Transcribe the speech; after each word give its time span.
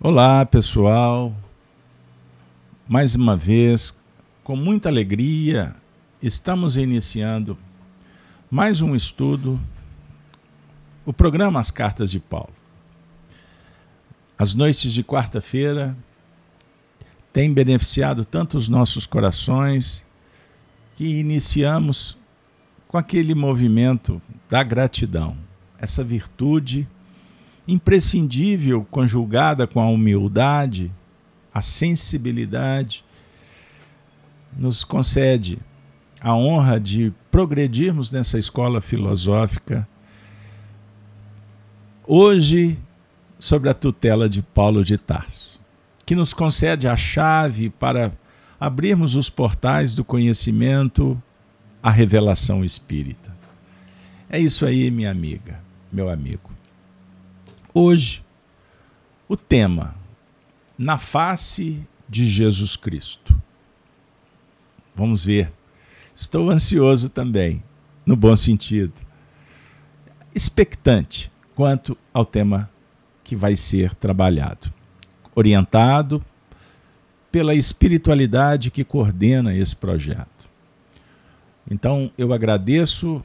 Olá, 0.00 0.46
pessoal. 0.46 1.34
Mais 2.86 3.16
uma 3.16 3.36
vez, 3.36 3.98
com 4.44 4.54
muita 4.54 4.88
alegria, 4.88 5.74
estamos 6.22 6.76
iniciando 6.76 7.58
mais 8.48 8.80
um 8.80 8.94
estudo, 8.94 9.60
o 11.04 11.12
programa 11.12 11.58
As 11.58 11.72
Cartas 11.72 12.12
de 12.12 12.20
Paulo. 12.20 12.52
As 14.38 14.54
noites 14.54 14.92
de 14.92 15.02
quarta-feira 15.02 15.96
têm 17.32 17.52
beneficiado 17.52 18.24
tanto 18.24 18.56
os 18.56 18.68
nossos 18.68 19.04
corações 19.04 20.06
que 20.94 21.18
iniciamos 21.18 22.16
com 22.86 22.96
aquele 22.96 23.34
movimento 23.34 24.22
da 24.48 24.62
gratidão, 24.62 25.36
essa 25.76 26.04
virtude 26.04 26.86
imprescindível, 27.68 28.86
conjugada 28.90 29.66
com 29.66 29.78
a 29.78 29.88
humildade, 29.90 30.90
a 31.52 31.60
sensibilidade, 31.60 33.04
nos 34.56 34.82
concede 34.82 35.58
a 36.18 36.34
honra 36.34 36.80
de 36.80 37.12
progredirmos 37.30 38.10
nessa 38.10 38.38
escola 38.38 38.80
filosófica. 38.80 39.86
Hoje, 42.06 42.78
sobre 43.38 43.68
a 43.68 43.74
tutela 43.74 44.30
de 44.30 44.40
Paulo 44.40 44.82
de 44.82 44.96
Tarso, 44.96 45.60
que 46.06 46.14
nos 46.14 46.32
concede 46.32 46.88
a 46.88 46.96
chave 46.96 47.68
para 47.68 48.10
abrirmos 48.58 49.14
os 49.14 49.28
portais 49.28 49.94
do 49.94 50.02
conhecimento 50.02 51.22
à 51.82 51.90
revelação 51.90 52.64
espírita. 52.64 53.36
É 54.30 54.40
isso 54.40 54.64
aí, 54.64 54.90
minha 54.90 55.10
amiga, 55.10 55.60
meu 55.92 56.08
amigo. 56.08 56.57
Hoje, 57.74 58.24
o 59.28 59.36
tema 59.36 59.94
na 60.76 60.96
face 60.96 61.82
de 62.08 62.28
Jesus 62.28 62.76
Cristo. 62.76 63.40
Vamos 64.94 65.24
ver. 65.24 65.52
Estou 66.14 66.50
ansioso 66.50 67.08
também, 67.08 67.62
no 68.06 68.16
bom 68.16 68.34
sentido. 68.34 68.94
Expectante 70.34 71.30
quanto 71.54 71.96
ao 72.12 72.24
tema 72.24 72.70
que 73.22 73.36
vai 73.36 73.54
ser 73.54 73.94
trabalhado. 73.94 74.72
Orientado 75.34 76.24
pela 77.30 77.54
espiritualidade 77.54 78.70
que 78.70 78.82
coordena 78.82 79.54
esse 79.54 79.76
projeto. 79.76 80.48
Então, 81.70 82.10
eu 82.16 82.32
agradeço, 82.32 83.22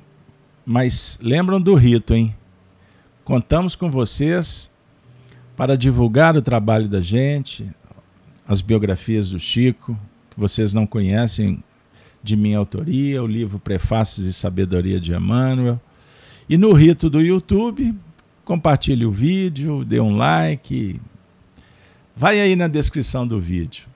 mas 0.66 1.18
lembram 1.22 1.62
do 1.62 1.74
rito, 1.76 2.14
hein? 2.14 2.36
Contamos 3.24 3.74
com 3.74 3.90
vocês 3.90 4.70
para 5.56 5.78
divulgar 5.78 6.36
o 6.36 6.42
trabalho 6.42 6.90
da 6.90 7.00
gente, 7.00 7.70
as 8.46 8.60
biografias 8.60 9.30
do 9.30 9.40
Chico, 9.40 9.98
que 10.30 10.38
vocês 10.38 10.74
não 10.74 10.86
conhecem, 10.86 11.64
de 12.22 12.36
minha 12.36 12.58
autoria, 12.58 13.24
o 13.24 13.28
livro 13.28 13.60
Prefácios 13.60 14.26
e 14.26 14.34
Sabedoria 14.34 15.00
de 15.00 15.14
Emmanuel. 15.14 15.80
E 16.50 16.58
no 16.58 16.74
rito 16.74 17.10
do 17.10 17.22
YouTube, 17.22 17.94
compartilhe 18.44 19.06
o 19.06 19.12
vídeo, 19.12 19.86
dê 19.86 20.00
um 20.02 20.16
like. 20.16 21.00
Vai 22.16 22.42
aí 22.42 22.56
na 22.56 22.68
descrição 22.68 23.26
do 23.26 23.40
vídeo. 23.40 23.88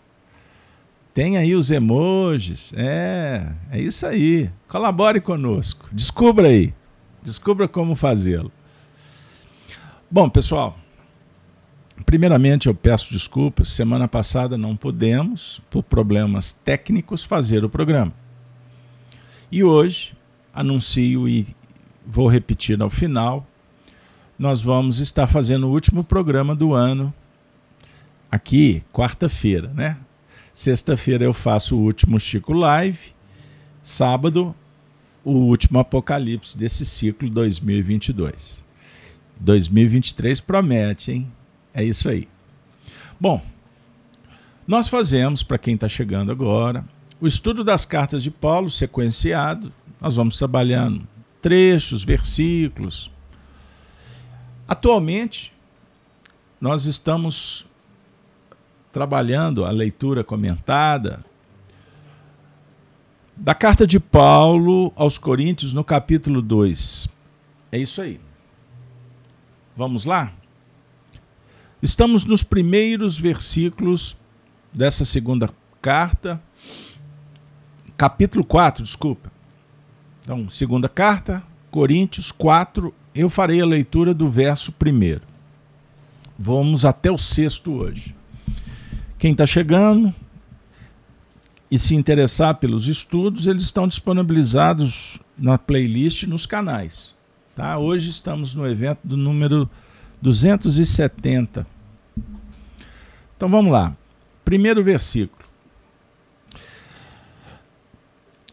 Tem 1.14 1.38
aí 1.38 1.53
os 1.53 1.70
emojis. 1.70 2.73
É, 2.78 3.45
é 3.72 3.81
isso 3.81 4.05
aí. 4.05 4.50
Colabore 4.67 5.20
conosco. 5.20 5.89
Descubra 5.92 6.48
aí. 6.48 6.73
Descubra 7.23 7.67
como 7.67 7.95
fazê-lo. 7.95 8.52
Bom, 10.09 10.30
pessoal, 10.30 10.80
primeiramente 12.05 12.67
eu 12.67 12.73
peço 12.73 13.11
desculpas. 13.11 13.67
Semana 13.67 14.08
passada 14.08 14.58
não 14.58 14.73
pudemos, 14.73 15.61
por 15.69 15.83
problemas 15.83 16.53
técnicos, 16.53 17.25
fazer 17.25 17.66
o 17.66 17.69
programa. 17.69 18.14
E 19.52 19.65
hoje 19.65 20.15
anuncio 20.54 21.27
e 21.27 21.45
vou 22.05 22.30
repetir 22.30 22.81
ao 22.81 22.89
final. 22.89 23.45
Nós 24.39 24.61
vamos 24.61 24.99
estar 24.99 25.27
fazendo 25.27 25.67
o 25.67 25.71
último 25.71 26.05
programa 26.05 26.55
do 26.55 26.73
ano 26.73 27.14
aqui, 28.31 28.81
quarta-feira, 28.93 29.73
né? 29.73 29.98
Sexta-feira 30.54 31.26
eu 31.26 31.33
faço 31.33 31.76
o 31.76 31.81
último 31.81 32.17
Chico 32.17 32.54
Live. 32.54 33.14
Sábado, 33.83 34.55
o 35.21 35.33
último 35.33 35.80
Apocalipse 35.80 36.58
desse 36.58 36.86
ciclo 36.86 37.30
2022. 37.30 38.67
2023 39.39 40.42
promete, 40.42 41.11
hein? 41.11 41.31
É 41.73 41.83
isso 41.83 42.09
aí. 42.09 42.27
Bom, 43.20 43.42
nós 44.67 44.87
fazemos, 44.87 45.43
para 45.43 45.58
quem 45.58 45.75
está 45.75 45.87
chegando 45.87 46.31
agora, 46.31 46.83
o 47.20 47.27
estudo 47.27 47.64
das 47.64 47.86
cartas 47.86 48.21
de 48.21 48.30
Paulo 48.30 48.70
sequenciado. 48.70 49.71
Nós 49.99 50.15
vamos 50.15 50.37
trabalhando 50.37 51.08
trechos, 51.42 52.03
versículos. 52.03 53.11
Atualmente, 54.67 55.54
nós 56.59 56.86
estamos 56.86 57.65
trabalhando 58.92 59.65
a 59.65 59.71
leitura 59.71 60.23
comentada 60.23 61.23
da 63.36 63.54
carta 63.54 63.86
de 63.86 63.99
Paulo 63.99 64.92
aos 64.95 65.17
Coríntios, 65.17 65.71
no 65.71 65.83
capítulo 65.83 66.42
2. 66.42 67.08
É 67.71 67.77
isso 67.77 68.02
aí. 68.02 68.19
Vamos 69.77 70.05
lá? 70.05 70.33
Estamos 71.83 72.26
nos 72.26 72.42
primeiros 72.42 73.15
versículos 73.15 74.17
dessa 74.73 75.05
segunda 75.05 75.52
carta, 75.80 76.42
capítulo 77.95 78.43
4, 78.43 78.83
desculpa. 78.83 79.32
Então, 80.20 80.49
segunda 80.49 80.89
carta, 80.89 81.43
Coríntios 81.70 82.32
4, 82.32 82.92
eu 83.14 83.30
farei 83.30 83.61
a 83.61 83.67
leitura 83.67 84.16
do 84.16 84.27
verso 84.27 84.71
primeiro. 84.71 85.21
Vamos 86.39 86.83
até 86.83 87.11
o 87.11 87.17
sexto 87.17 87.71
hoje. 87.71 88.16
Quem 89.20 89.33
está 89.33 89.45
chegando 89.45 90.11
e 91.70 91.77
se 91.77 91.93
interessar 91.93 92.55
pelos 92.55 92.87
estudos, 92.87 93.45
eles 93.45 93.61
estão 93.61 93.87
disponibilizados 93.87 95.20
na 95.37 95.55
playlist 95.60 96.23
nos 96.23 96.48
canais. 96.48 97.17
Tá? 97.57 97.75
Hoje 97.79 98.11
estamos 98.11 98.53
no 98.53 98.67
evento 98.67 98.99
do 99.03 99.17
número 99.17 99.67
270. 100.21 101.65
Então 103.35 103.49
vamos 103.49 103.71
lá. 103.71 103.97
Primeiro 104.45 104.83
versículo. 104.83 105.43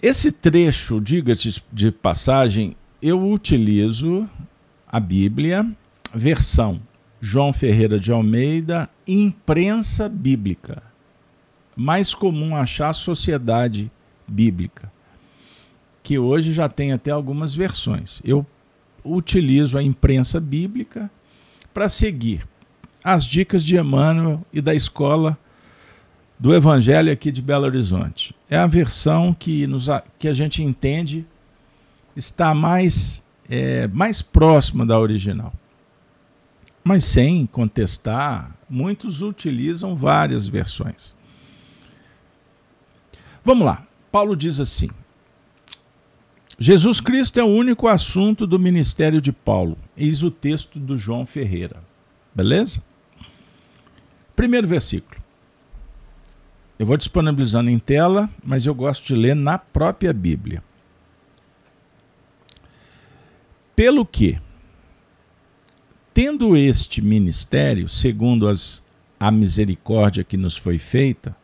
Esse 0.00 0.32
trecho, 0.32 1.02
diga-se 1.02 1.62
de 1.70 1.92
passagem, 1.92 2.74
eu 3.02 3.22
utilizo 3.30 4.26
a 4.88 4.98
Bíblia, 4.98 5.70
versão 6.14 6.80
João 7.20 7.52
Ferreira 7.52 8.00
de 8.00 8.10
Almeida, 8.10 8.88
imprensa 9.06 10.08
bíblica. 10.08 10.82
Mais 11.76 12.14
comum 12.14 12.56
achar 12.56 12.94
sociedade 12.94 13.92
bíblica, 14.26 14.90
que 16.02 16.18
hoje 16.18 16.54
já 16.54 16.70
tem 16.70 16.90
até 16.90 17.10
algumas 17.10 17.54
versões. 17.54 18.22
Eu 18.24 18.46
utilizo 19.04 19.76
a 19.76 19.82
imprensa 19.82 20.40
bíblica 20.40 21.10
para 21.72 21.88
seguir 21.88 22.46
as 23.02 23.26
dicas 23.26 23.62
de 23.62 23.76
Emmanuel 23.76 24.44
e 24.52 24.62
da 24.62 24.74
escola 24.74 25.38
do 26.38 26.54
Evangelho 26.54 27.12
aqui 27.12 27.30
de 27.30 27.42
Belo 27.42 27.66
Horizonte. 27.66 28.34
É 28.48 28.56
a 28.56 28.66
versão 28.66 29.34
que, 29.34 29.66
nos, 29.66 29.88
que 30.18 30.26
a 30.26 30.32
gente 30.32 30.62
entende 30.62 31.26
está 32.16 32.54
mais, 32.54 33.22
é, 33.48 33.86
mais 33.88 34.22
próxima 34.22 34.86
da 34.86 34.98
original. 34.98 35.52
Mas 36.82 37.04
sem 37.04 37.46
contestar, 37.46 38.54
muitos 38.68 39.22
utilizam 39.22 39.94
várias 39.94 40.46
versões. 40.46 41.14
Vamos 43.42 43.66
lá. 43.66 43.86
Paulo 44.10 44.36
diz 44.36 44.60
assim: 44.60 44.90
Jesus 46.58 47.00
Cristo 47.00 47.40
é 47.40 47.42
o 47.42 47.48
único 47.48 47.88
assunto 47.88 48.46
do 48.46 48.58
ministério 48.58 49.20
de 49.20 49.32
Paulo. 49.32 49.76
Eis 49.96 50.22
o 50.22 50.30
texto 50.30 50.78
do 50.78 50.96
João 50.96 51.26
Ferreira. 51.26 51.82
Beleza? 52.34 52.82
Primeiro 54.36 54.66
versículo. 54.66 55.22
Eu 56.78 56.86
vou 56.86 56.96
disponibilizando 56.96 57.70
em 57.70 57.78
tela, 57.78 58.28
mas 58.42 58.66
eu 58.66 58.74
gosto 58.74 59.06
de 59.06 59.14
ler 59.14 59.34
na 59.34 59.58
própria 59.58 60.12
Bíblia. 60.12 60.62
Pelo 63.76 64.06
que, 64.06 64.38
tendo 66.12 66.56
este 66.56 67.00
ministério, 67.00 67.88
segundo 67.88 68.48
as, 68.48 68.84
a 69.18 69.30
misericórdia 69.30 70.22
que 70.22 70.36
nos 70.36 70.56
foi 70.56 70.78
feita, 70.78 71.36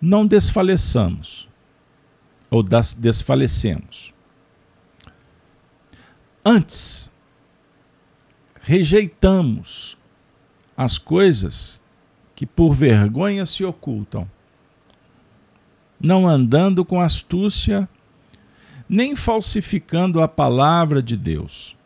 não 0.00 0.26
desfaleçamos 0.26 1.48
ou 2.54 2.62
desfalecemos. 2.62 4.14
Antes, 6.44 7.12
rejeitamos 8.60 9.98
as 10.76 10.96
coisas 10.96 11.82
que 12.32 12.46
por 12.46 12.72
vergonha 12.72 13.44
se 13.44 13.64
ocultam, 13.64 14.30
não 16.00 16.28
andando 16.28 16.84
com 16.84 17.00
astúcia, 17.00 17.88
nem 18.88 19.16
falsificando 19.16 20.22
a 20.22 20.28
palavra 20.28 21.02
de 21.02 21.16
Deus. 21.16 21.76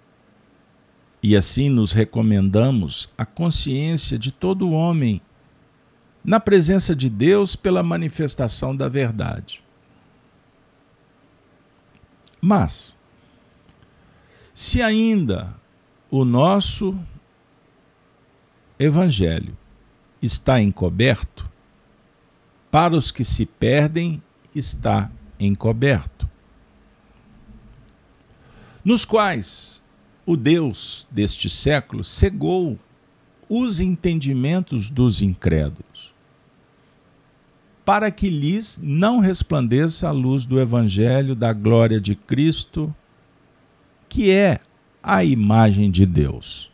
E 1.23 1.35
assim 1.35 1.71
nos 1.71 1.93
recomendamos 1.93 3.09
a 3.17 3.25
consciência 3.25 4.19
de 4.19 4.31
todo 4.31 4.73
homem 4.73 5.23
na 6.23 6.39
presença 6.39 6.95
de 6.95 7.09
Deus 7.09 7.57
pela 7.57 7.83
manifestação 7.83 8.77
da 8.77 8.87
verdade. 8.87 9.67
Mas, 12.41 12.97
se 14.55 14.81
ainda 14.81 15.55
o 16.11 16.25
nosso 16.25 16.99
evangelho 18.79 19.57
está 20.23 20.61
encoberto, 20.61 21.49
para 22.71 22.97
os 22.97 23.11
que 23.11 23.25
se 23.25 23.47
perdem 23.47 24.23
está 24.55 25.11
encoberto, 25.39 26.29
nos 28.85 29.05
quais 29.05 29.83
o 30.25 30.37
Deus 30.37 31.07
deste 31.11 31.49
século 31.49 32.05
cegou 32.05 32.79
os 33.49 33.81
entendimentos 33.81 34.91
dos 34.91 35.23
incrédulos, 35.23 36.13
para 37.89 38.11
que 38.11 38.29
lhes 38.29 38.79
não 38.85 39.19
resplandeça 39.19 40.09
a 40.09 40.13
luz 40.13 40.45
do 40.45 40.61
Evangelho 40.61 41.35
da 41.35 41.55
glória 41.55 41.99
de 41.99 42.15
Cristo, 42.15 42.95
que 44.11 44.31
é 44.31 44.61
a 45.03 45.25
imagem 45.25 45.91
de 45.91 46.05
Deus. 46.05 46.71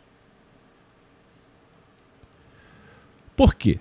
Por 3.33 3.55
quê? 3.55 3.79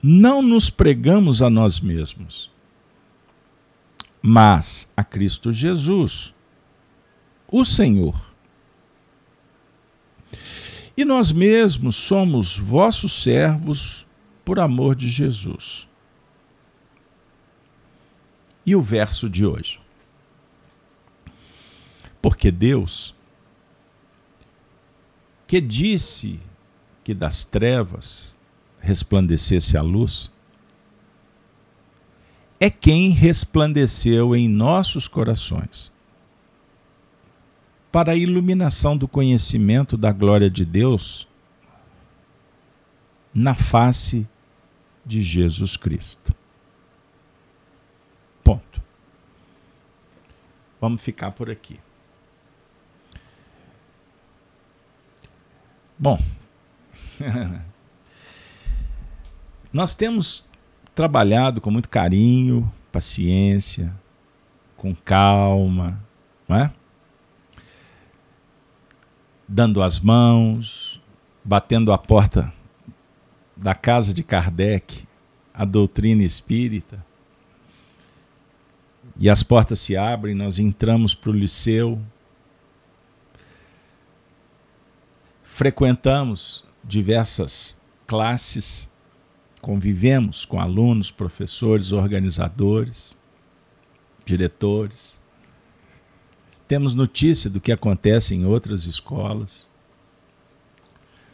Não 0.00 0.40
nos 0.40 0.70
pregamos 0.70 1.42
a 1.42 1.50
nós 1.50 1.80
mesmos, 1.80 2.48
mas 4.22 4.92
a 4.96 5.02
Cristo 5.02 5.52
Jesus, 5.52 6.32
o 7.50 7.64
Senhor. 7.64 8.32
E 10.96 11.04
nós 11.04 11.32
mesmos 11.32 11.96
somos 11.96 12.56
vossos 12.56 13.20
servos 13.20 14.06
por 14.44 14.60
amor 14.60 14.94
de 14.94 15.08
Jesus. 15.08 15.92
E 18.64 18.74
o 18.74 18.80
verso 18.80 19.28
de 19.28 19.44
hoje. 19.44 19.80
Porque 22.20 22.50
Deus, 22.50 23.14
que 25.46 25.60
disse 25.60 26.40
que 27.02 27.12
das 27.12 27.44
trevas 27.44 28.36
resplandecesse 28.80 29.76
a 29.76 29.82
luz, 29.82 30.30
é 32.58 32.70
quem 32.70 33.10
resplandeceu 33.10 34.34
em 34.34 34.48
nossos 34.48 35.06
corações 35.06 35.92
para 37.92 38.12
a 38.12 38.16
iluminação 38.16 38.96
do 38.96 39.06
conhecimento 39.06 39.96
da 39.96 40.10
glória 40.10 40.50
de 40.50 40.64
Deus 40.64 41.28
na 43.32 43.54
face 43.54 44.26
de 45.04 45.22
Jesus 45.22 45.76
Cristo. 45.76 46.34
Ponto. 48.44 48.82
Vamos 50.80 51.02
ficar 51.02 51.32
por 51.32 51.50
aqui. 51.50 51.80
Bom, 55.98 56.20
nós 59.72 59.94
temos 59.94 60.44
trabalhado 60.94 61.60
com 61.60 61.70
muito 61.70 61.88
carinho, 61.88 62.70
paciência, 62.92 63.94
com 64.76 64.94
calma, 64.94 65.98
não 66.46 66.56
é? 66.56 66.70
Dando 69.48 69.82
as 69.82 69.98
mãos, 69.98 71.00
batendo 71.44 71.92
a 71.92 71.98
porta 71.98 72.52
da 73.56 73.74
casa 73.74 74.12
de 74.12 74.22
Kardec, 74.22 75.06
a 75.52 75.64
doutrina 75.64 76.22
espírita. 76.22 77.04
E 79.16 79.30
as 79.30 79.42
portas 79.42 79.78
se 79.78 79.96
abrem, 79.96 80.34
nós 80.34 80.58
entramos 80.58 81.14
para 81.14 81.30
o 81.30 81.34
liceu, 81.34 82.00
frequentamos 85.42 86.64
diversas 86.82 87.80
classes, 88.08 88.90
convivemos 89.60 90.44
com 90.44 90.60
alunos, 90.60 91.12
professores, 91.12 91.92
organizadores, 91.92 93.16
diretores. 94.26 95.22
Temos 96.66 96.92
notícia 96.92 97.48
do 97.48 97.60
que 97.60 97.70
acontece 97.70 98.34
em 98.34 98.44
outras 98.44 98.84
escolas. 98.84 99.68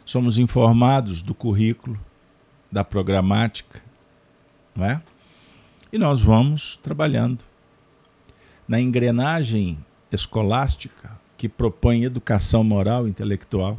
Somos 0.05 0.37
informados 0.37 1.21
do 1.21 1.33
currículo, 1.33 1.99
da 2.71 2.83
programática, 2.83 3.81
não 4.75 4.85
é? 4.85 5.01
E 5.91 5.97
nós 5.97 6.21
vamos 6.21 6.77
trabalhando 6.77 7.43
na 8.71 8.79
engrenagem 8.79 9.77
escolástica 10.09 11.19
que 11.35 11.49
propõe 11.49 12.05
educação 12.05 12.63
moral 12.63 13.05
e 13.05 13.09
intelectual 13.09 13.77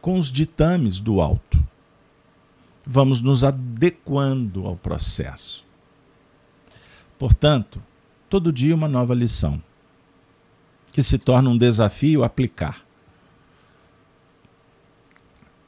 com 0.00 0.18
os 0.18 0.26
ditames 0.26 0.98
do 0.98 1.20
alto. 1.20 1.64
Vamos 2.84 3.20
nos 3.20 3.44
adequando 3.44 4.66
ao 4.66 4.74
processo. 4.74 5.64
Portanto, 7.16 7.80
todo 8.28 8.52
dia 8.52 8.74
uma 8.74 8.88
nova 8.88 9.14
lição, 9.14 9.62
que 10.92 11.00
se 11.00 11.16
torna 11.16 11.50
um 11.50 11.56
desafio 11.56 12.24
aplicar. 12.24 12.84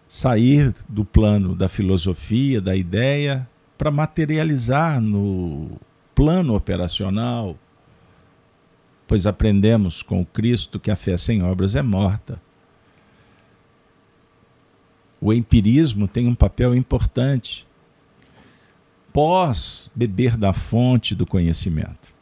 Sair 0.08 0.74
do 0.88 1.04
plano 1.04 1.54
da 1.54 1.68
filosofia, 1.68 2.60
da 2.60 2.74
ideia, 2.74 3.48
para 3.78 3.92
materializar 3.92 5.00
no 5.00 5.78
plano 6.16 6.56
operacional, 6.56 7.56
pois 9.06 9.24
aprendemos 9.24 10.02
com 10.02 10.26
Cristo 10.26 10.80
que 10.80 10.90
a 10.90 10.96
fé 10.96 11.16
sem 11.16 11.44
obras 11.44 11.76
é 11.76 11.82
morta 11.82 12.44
o 15.20 15.32
empirismo 15.32 16.06
tem 16.06 16.28
um 16.28 16.36
papel 16.36 16.72
importante 16.72 17.66
pós 19.12 19.90
beber 19.92 20.36
da 20.36 20.52
fonte 20.52 21.16
do 21.16 21.26
conhecimento. 21.26 22.14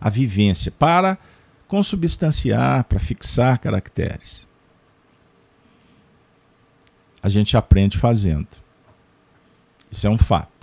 A 0.00 0.08
vivência 0.08 0.72
para 0.72 1.18
consubstanciar, 1.66 2.84
para 2.84 2.98
fixar 2.98 3.58
caracteres. 3.58 4.48
A 7.22 7.28
gente 7.28 7.58
aprende 7.58 7.98
fazendo. 7.98 8.48
Isso 9.90 10.06
é 10.06 10.10
um 10.10 10.16
fato. 10.16 10.57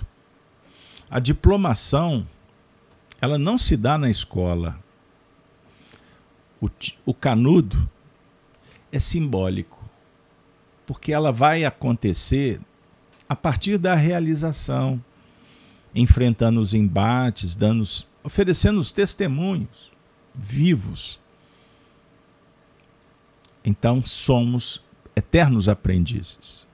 A 1.15 1.19
diplomação, 1.21 2.27
ela 3.21 3.37
não 3.37 3.57
se 3.57 3.77
dá 3.77 3.97
na 3.97 4.09
escola. 4.09 4.77
O, 6.59 6.69
o 7.05 7.13
canudo 7.13 7.89
é 8.91 8.99
simbólico 8.99 9.81
porque 10.85 11.13
ela 11.13 11.31
vai 11.31 11.63
acontecer 11.63 12.59
a 13.29 13.33
partir 13.33 13.77
da 13.77 13.95
realização, 13.95 15.01
enfrentando 15.95 16.59
os 16.59 16.73
embates, 16.73 17.55
dando, 17.55 17.85
oferecendo 18.21 18.77
os 18.77 18.91
testemunhos 18.91 19.93
vivos. 20.33 21.17
Então 23.63 24.03
somos 24.03 24.83
eternos 25.15 25.69
aprendizes. 25.69 26.67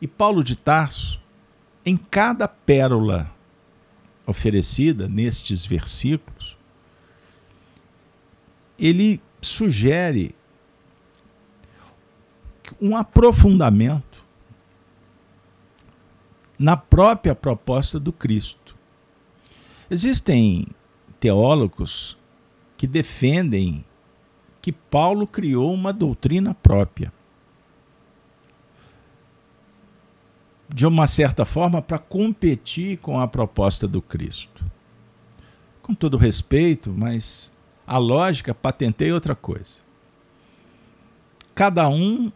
E 0.00 0.08
Paulo 0.08 0.42
de 0.42 0.56
Tarso, 0.56 1.20
em 1.84 1.96
cada 1.96 2.46
pérola 2.46 3.30
oferecida 4.26 5.08
nestes 5.08 5.64
versículos, 5.64 6.56
ele 8.78 9.20
sugere 9.40 10.34
um 12.80 12.96
aprofundamento 12.96 14.24
na 16.58 16.76
própria 16.76 17.34
proposta 17.34 17.98
do 17.98 18.12
Cristo. 18.12 18.76
Existem 19.90 20.66
teólogos 21.18 22.16
que 22.76 22.86
defendem 22.86 23.84
que 24.62 24.72
Paulo 24.72 25.26
criou 25.26 25.72
uma 25.72 25.92
doutrina 25.92 26.54
própria. 26.54 27.12
De 30.72 30.86
uma 30.86 31.06
certa 31.06 31.44
forma, 31.44 31.82
para 31.82 31.98
competir 31.98 32.98
com 32.98 33.18
a 33.18 33.26
proposta 33.26 33.88
do 33.88 34.00
Cristo. 34.00 34.64
Com 35.82 35.94
todo 35.94 36.16
respeito, 36.16 36.94
mas 36.96 37.52
a 37.86 37.98
lógica 37.98 38.54
patenteia 38.54 39.12
outra 39.12 39.34
coisa. 39.34 39.82
cada 41.54 41.88
um 41.88 42.30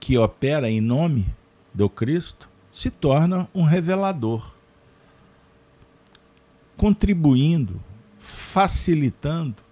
que 0.00 0.18
opera 0.18 0.68
em 0.68 0.80
nome 0.80 1.26
do 1.72 1.88
Cristo 1.88 2.50
se 2.70 2.90
torna 2.90 3.48
um 3.54 3.62
revelador, 3.62 4.54
contribuindo, 6.76 7.80
facilitando 8.18 9.62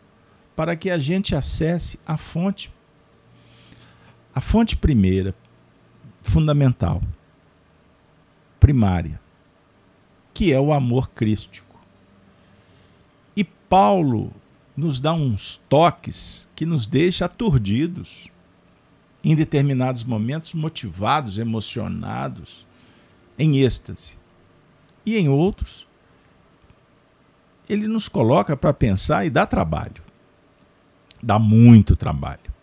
para 0.56 0.76
que 0.76 0.88
a 0.88 0.96
gente 0.96 1.34
acesse 1.34 1.98
a 2.06 2.16
fonte, 2.16 2.72
a 4.34 4.40
fonte 4.40 4.76
primeira, 4.76 5.34
fundamental, 6.22 7.02
primária, 8.64 9.20
que 10.32 10.50
é 10.50 10.58
o 10.58 10.72
amor 10.72 11.10
crístico. 11.10 11.78
E 13.36 13.44
Paulo 13.44 14.32
nos 14.74 14.98
dá 14.98 15.12
uns 15.12 15.60
toques 15.68 16.48
que 16.56 16.64
nos 16.64 16.86
deixa 16.86 17.26
aturdidos 17.26 18.26
em 19.22 19.36
determinados 19.36 20.02
momentos, 20.02 20.54
motivados, 20.54 21.36
emocionados, 21.36 22.66
em 23.38 23.58
êxtase. 23.58 24.16
E 25.04 25.18
em 25.18 25.28
outros, 25.28 25.86
ele 27.68 27.86
nos 27.86 28.08
coloca 28.08 28.56
para 28.56 28.72
pensar 28.72 29.26
e 29.26 29.30
dá 29.30 29.44
trabalho. 29.44 30.02
Dá 31.22 31.38
muito 31.38 31.94
trabalho. 31.94 32.53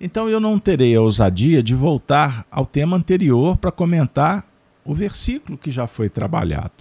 Então 0.00 0.28
eu 0.28 0.38
não 0.38 0.58
terei 0.58 0.94
a 0.94 1.00
ousadia 1.00 1.62
de 1.62 1.74
voltar 1.74 2.46
ao 2.50 2.66
tema 2.66 2.96
anterior 2.96 3.56
para 3.56 3.72
comentar 3.72 4.46
o 4.84 4.94
versículo 4.94 5.56
que 5.56 5.70
já 5.70 5.86
foi 5.86 6.08
trabalhado. 6.08 6.72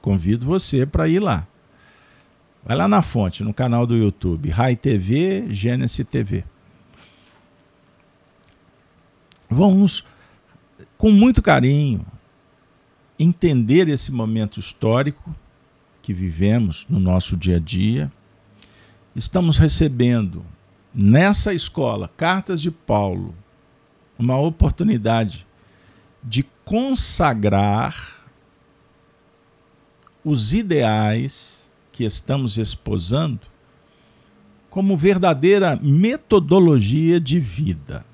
Convido 0.00 0.44
você 0.44 0.84
para 0.84 1.08
ir 1.08 1.20
lá. 1.20 1.46
Vai 2.64 2.76
lá 2.76 2.88
na 2.88 3.02
fonte, 3.02 3.44
no 3.44 3.54
canal 3.54 3.86
do 3.86 3.96
YouTube, 3.96 4.48
Rai 4.50 4.74
TV, 4.74 5.46
Gênesis 5.50 6.06
TV. 6.06 6.44
Vamos, 9.48 10.04
com 10.96 11.10
muito 11.10 11.40
carinho, 11.40 12.04
entender 13.18 13.88
esse 13.88 14.10
momento 14.10 14.58
histórico 14.58 15.34
que 16.02 16.12
vivemos 16.12 16.86
no 16.88 16.98
nosso 16.98 17.36
dia 17.36 17.56
a 17.56 17.60
dia. 17.60 18.10
Estamos 19.14 19.58
recebendo 19.58 20.44
nessa 20.94 21.52
escola, 21.52 22.08
Cartas 22.16 22.62
de 22.62 22.70
Paulo, 22.70 23.34
uma 24.18 24.38
oportunidade 24.38 25.46
de 26.22 26.44
consagrar 26.64 28.24
os 30.24 30.54
ideais 30.54 31.72
que 31.90 32.04
estamos 32.04 32.56
esposando 32.56 33.40
como 34.70 34.96
verdadeira 34.96 35.76
metodologia 35.76 37.20
de 37.20 37.38
vida. 37.38 38.04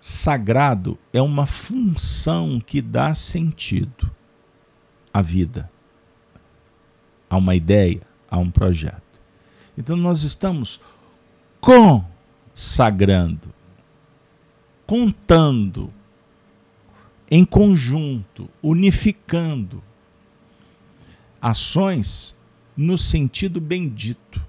Sagrado 0.00 0.96
é 1.12 1.20
uma 1.20 1.46
função 1.46 2.60
que 2.64 2.80
dá 2.80 3.12
sentido 3.12 4.10
à 5.12 5.20
vida, 5.20 5.70
a 7.28 7.36
uma 7.36 7.54
ideia, 7.54 8.00
a 8.30 8.38
um 8.38 8.50
projeto. 8.50 9.07
Então 9.78 9.96
nós 9.96 10.24
estamos 10.24 10.80
consagrando, 11.60 13.54
contando, 14.84 15.94
em 17.30 17.44
conjunto, 17.44 18.50
unificando 18.60 19.80
ações 21.40 22.36
no 22.76 22.98
sentido 22.98 23.60
bendito, 23.60 24.44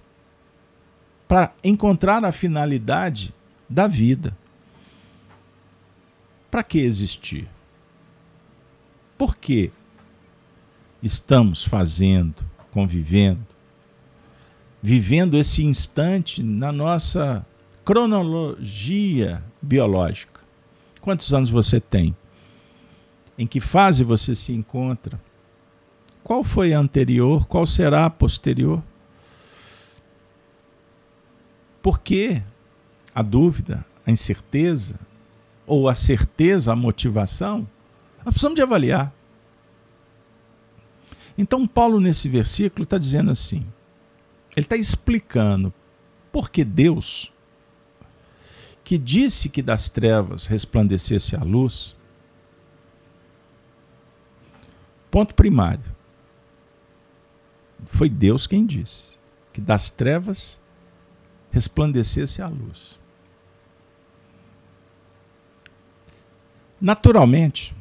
para 1.28 1.54
encontrar 1.64 2.26
a 2.26 2.32
finalidade 2.32 3.32
da 3.70 3.86
vida. 3.86 4.36
Para 6.50 6.64
que 6.64 6.80
existir? 6.80 7.48
Por 9.16 9.36
que 9.36 9.72
estamos 11.04 11.64
fazendo, 11.64 12.44
convivendo, 12.72 13.49
vivendo 14.82 15.38
esse 15.38 15.64
instante 15.64 16.42
na 16.42 16.72
nossa 16.72 17.46
cronologia 17.84 19.44
biológica? 19.62 20.42
Quantos 21.02 21.34
anos 21.34 21.50
você 21.50 21.80
tem? 21.80 22.16
Em 23.38 23.48
que 23.48 23.60
fase 23.60 24.04
você 24.04 24.36
se 24.36 24.52
encontra? 24.52 25.20
Qual 26.24 26.44
foi 26.44 26.74
a 26.74 26.80
anterior? 26.80 27.48
Qual 27.48 27.66
será 27.66 28.06
a 28.06 28.10
posterior? 28.10 28.84
Por 31.82 32.00
que 32.00 32.42
a 33.16 33.22
dúvida, 33.22 33.86
a 34.06 34.12
incerteza, 34.12 35.00
ou 35.66 35.88
a 35.88 35.96
certeza, 35.96 36.72
a 36.74 36.76
motivação? 36.76 37.68
Nós 38.18 38.34
precisamos 38.34 38.56
de 38.56 38.62
avaliar. 38.62 39.14
Então, 41.38 41.66
Paulo, 41.66 42.02
nesse 42.02 42.28
versículo, 42.28 42.84
está 42.84 42.98
dizendo 42.98 43.32
assim: 43.32 43.66
ele 44.60 44.66
está 44.66 44.76
explicando 44.76 45.74
por 46.32 46.50
que 46.50 46.66
Deus, 46.66 47.32
que 48.84 48.98
disse 48.98 49.48
que 49.50 49.62
das 49.62 49.88
trevas 49.88 50.46
resplandecesse 50.46 51.36
a 51.36 51.40
luz, 51.40 51.96
ponto 55.10 55.34
primário, 55.34 55.84
foi 57.86 58.10
Deus 58.10 58.46
quem 58.46 58.66
disse 58.66 59.18
que 59.54 59.62
das 59.62 59.90
trevas 59.90 60.60
resplandecesse 61.50 62.42
a 62.42 62.48
luz. 62.48 63.00
Naturalmente, 66.82 67.74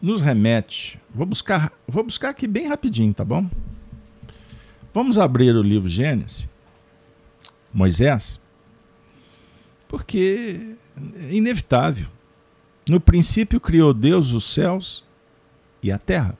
nos 0.00 0.20
remete. 0.20 1.00
Vou 1.10 1.26
buscar, 1.26 1.72
vou 1.86 2.04
buscar 2.04 2.30
aqui 2.30 2.46
bem 2.46 2.68
rapidinho, 2.68 3.12
tá 3.12 3.24
bom? 3.24 3.48
Vamos 4.94 5.18
abrir 5.18 5.54
o 5.56 5.62
livro 5.62 5.88
Gênesis, 5.88 6.48
Moisés, 7.72 8.38
porque 9.88 10.76
é 11.18 11.34
inevitável. 11.34 12.08
No 12.88 13.00
princípio 13.00 13.60
criou 13.60 13.94
Deus 13.94 14.32
os 14.32 14.44
céus 14.44 15.04
e 15.82 15.90
a 15.90 15.98
terra. 15.98 16.36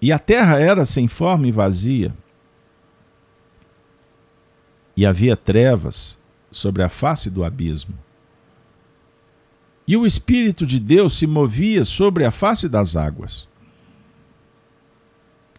E 0.00 0.12
a 0.12 0.18
terra 0.18 0.58
era 0.58 0.86
sem 0.86 1.08
forma 1.08 1.46
e 1.46 1.52
vazia. 1.52 2.14
E 4.96 5.04
havia 5.04 5.36
trevas 5.36 6.18
sobre 6.50 6.82
a 6.82 6.88
face 6.88 7.30
do 7.30 7.44
abismo. 7.44 7.94
E 9.86 9.96
o 9.96 10.06
Espírito 10.06 10.64
de 10.66 10.78
Deus 10.78 11.14
se 11.14 11.26
movia 11.26 11.84
sobre 11.84 12.24
a 12.24 12.30
face 12.30 12.68
das 12.68 12.96
águas. 12.96 13.48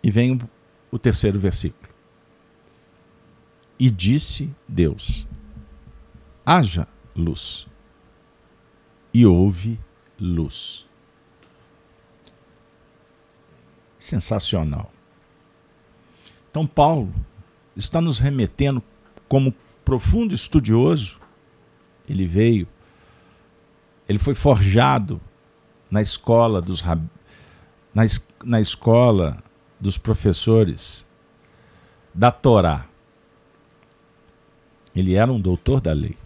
E 0.02 0.10
vem 0.10 0.40
o 0.92 1.00
terceiro 1.00 1.40
versículo. 1.40 1.90
E 3.78 3.90
disse 3.90 4.54
Deus: 4.68 5.28
haja 6.46 6.88
luz. 7.16 7.68
E 9.14 9.26
houve 9.26 9.80
luz. 10.20 10.88
sensacional. 14.00 14.92
Então, 16.50 16.66
Paulo 16.66 17.14
está 17.76 18.02
nos 18.02 18.18
remetendo, 18.18 18.82
como 19.28 19.54
profundo 19.84 20.34
estudioso, 20.34 21.20
ele 22.08 22.26
veio, 22.26 22.68
ele 24.08 24.18
foi 24.18 24.34
forjado 24.34 25.22
na 25.92 26.02
escola 26.02 26.62
dos 26.62 26.82
na, 27.94 28.04
na 28.44 28.60
escola 28.60 29.44
dos 29.80 29.98
professores 29.98 31.08
da 32.14 32.32
Torá. 32.32 32.86
Ele 34.96 35.14
era 35.14 35.32
um 35.32 35.40
doutor 35.40 35.80
da 35.80 35.94
lei. 35.94 36.18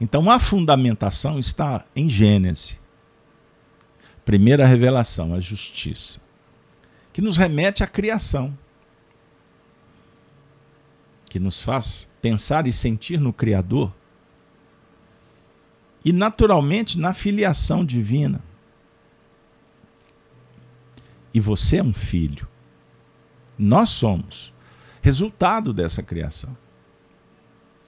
Então 0.00 0.30
a 0.30 0.38
fundamentação 0.38 1.38
está 1.38 1.84
em 1.94 2.08
Gênesis. 2.08 2.80
Primeira 4.24 4.66
revelação, 4.66 5.34
a 5.34 5.40
justiça, 5.40 6.20
que 7.12 7.20
nos 7.20 7.36
remete 7.36 7.82
à 7.82 7.86
criação, 7.86 8.56
que 11.28 11.40
nos 11.40 11.62
faz 11.62 12.10
pensar 12.20 12.66
e 12.66 12.72
sentir 12.72 13.18
no 13.18 13.32
Criador 13.32 13.92
e, 16.04 16.12
naturalmente, 16.12 16.98
na 16.98 17.12
filiação 17.12 17.84
divina. 17.84 18.40
E 21.32 21.40
você 21.40 21.78
é 21.78 21.82
um 21.82 21.92
filho. 21.92 22.48
Nós 23.58 23.90
somos 23.90 24.52
resultado 25.02 25.72
dessa 25.72 26.02
criação. 26.02 26.56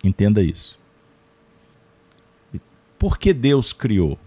Entenda 0.04 0.42
isso. 0.42 0.78
Por 2.98 3.18
que 3.18 3.32
Deus 3.32 3.72
criou? 3.72 4.18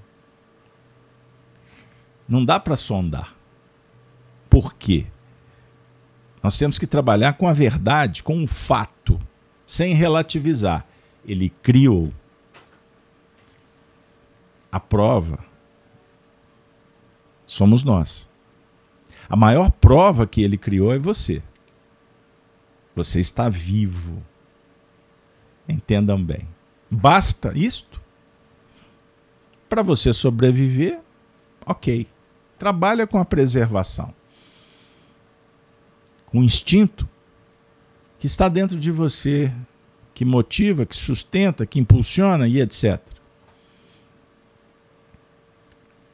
Não 2.28 2.44
dá 2.44 2.60
para 2.60 2.76
sondar. 2.76 3.36
Por 4.50 4.74
quê? 4.74 5.06
Nós 6.42 6.58
temos 6.58 6.78
que 6.78 6.88
trabalhar 6.88 7.34
com 7.34 7.48
a 7.48 7.54
verdade, 7.54 8.22
com 8.22 8.44
o 8.44 8.48
fato, 8.48 9.20
sem 9.66 9.94
relativizar. 9.94 10.86
Ele 11.26 11.50
criou. 11.50 12.14
A 14.72 14.80
prova 14.80 15.40
somos 17.46 17.84
nós. 17.84 18.30
A 19.28 19.36
maior 19.36 19.72
prova 19.72 20.28
que 20.28 20.42
ele 20.42 20.58
criou 20.58 20.94
é 20.94 20.98
você. 20.98 21.42
Você 22.96 23.20
está 23.20 23.50
vivo. 23.50 24.24
Entendam 25.68 26.24
bem. 26.24 26.48
Basta 26.90 27.52
isto? 27.58 28.02
Para 29.68 29.82
você 29.82 30.14
sobreviver, 30.14 31.00
ok. 31.66 32.08
Trabalha 32.58 33.08
com 33.08 33.20
a 33.20 33.26
preservação. 33.26 34.14
Com 36.28 36.40
o 36.40 36.44
instinto 36.44 37.08
que 38.20 38.28
está 38.28 38.48
dentro 38.48 38.80
de 38.80 38.92
você, 38.92 39.52
que 40.14 40.24
motiva, 40.24 40.86
que 40.86 40.96
sustenta, 40.96 41.66
que 41.66 41.80
impulsiona 41.80 42.48
e 42.48 42.62
etc. 42.62 43.02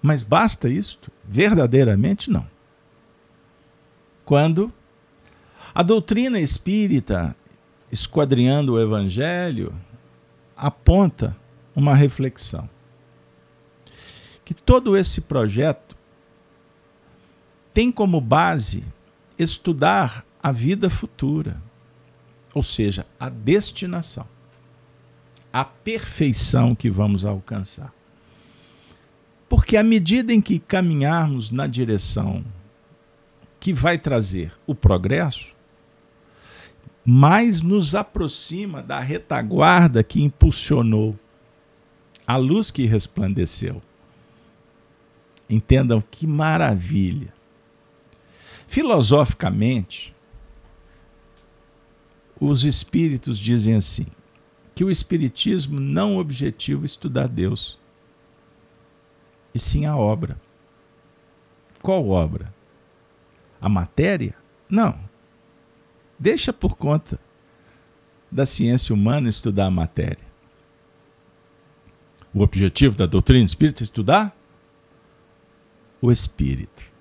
Mas 0.01 0.23
basta 0.23 0.67
isto? 0.67 1.11
Verdadeiramente 1.23 2.31
não. 2.31 2.47
Quando 4.31 4.71
a 5.75 5.83
doutrina 5.83 6.39
espírita, 6.39 7.35
esquadrinhando 7.91 8.71
o 8.71 8.79
evangelho, 8.79 9.75
aponta 10.55 11.35
uma 11.75 11.93
reflexão. 11.93 12.69
Que 14.45 14.53
todo 14.53 14.95
esse 14.95 15.19
projeto 15.19 15.97
tem 17.73 17.91
como 17.91 18.21
base 18.21 18.85
estudar 19.37 20.25
a 20.41 20.49
vida 20.49 20.89
futura, 20.89 21.61
ou 22.53 22.63
seja, 22.63 23.05
a 23.19 23.27
destinação, 23.27 24.25
a 25.51 25.65
perfeição 25.65 26.73
que 26.73 26.89
vamos 26.89 27.25
alcançar. 27.25 27.93
Porque 29.49 29.75
à 29.75 29.83
medida 29.83 30.31
em 30.31 30.39
que 30.39 30.57
caminharmos 30.57 31.51
na 31.51 31.67
direção 31.67 32.45
que 33.61 33.71
vai 33.71 33.99
trazer 33.99 34.51
o 34.65 34.73
progresso, 34.73 35.55
mais 37.05 37.61
nos 37.61 37.93
aproxima 37.93 38.81
da 38.81 38.99
retaguarda 38.99 40.03
que 40.03 40.21
impulsionou 40.21 41.17
a 42.25 42.37
luz 42.37 42.71
que 42.71 42.87
resplandeceu. 42.87 43.79
Entendam 45.47 46.01
que 46.01 46.25
maravilha. 46.25 47.31
Filosoficamente, 48.67 50.15
os 52.39 52.63
espíritos 52.63 53.37
dizem 53.37 53.75
assim: 53.75 54.07
que 54.73 54.83
o 54.83 54.89
espiritismo 54.89 55.79
não 55.79 56.17
objetiva 56.17 56.83
estudar 56.83 57.27
Deus, 57.27 57.77
e 59.53 59.59
sim 59.59 59.85
a 59.85 59.95
obra. 59.95 60.41
Qual 61.81 62.07
obra? 62.07 62.51
A 63.61 63.69
matéria? 63.69 64.35
Não. 64.69 64.97
Deixa 66.17 66.51
por 66.51 66.75
conta 66.75 67.19
da 68.31 68.45
ciência 68.45 68.93
humana 68.93 69.29
estudar 69.29 69.67
a 69.67 69.71
matéria. 69.71 70.31
O 72.33 72.41
objetivo 72.41 72.95
da 72.95 73.05
doutrina 73.05 73.45
espírita 73.45 73.83
é 73.83 73.85
estudar 73.85 74.35
o 76.01 76.11
espírito. 76.11 76.91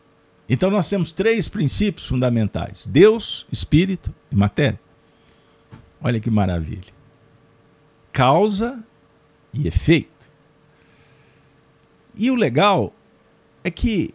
Então 0.49 0.71
nós 0.71 0.89
temos 0.89 1.13
três 1.13 1.49
princípios 1.49 2.07
fundamentais: 2.07 2.85
Deus, 2.85 3.47
espírito 3.53 4.13
e 4.31 4.37
matéria. 4.37 4.81
Olha 6.03 6.19
que 6.19 6.31
maravilha. 6.31 6.93
Causa 8.13 8.83
e 9.55 9.69
efeito. 9.69 10.29
E 12.15 12.31
o 12.31 12.35
legal 12.35 12.93
é 13.63 13.71
que, 13.71 14.13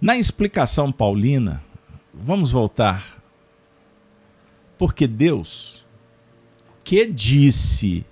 na 0.00 0.16
explicação 0.16 0.92
paulina, 0.92 1.62
vamos 2.12 2.50
voltar, 2.50 3.22
porque 4.76 5.06
Deus 5.06 5.84
que 6.88 7.04
disse, 7.04 8.06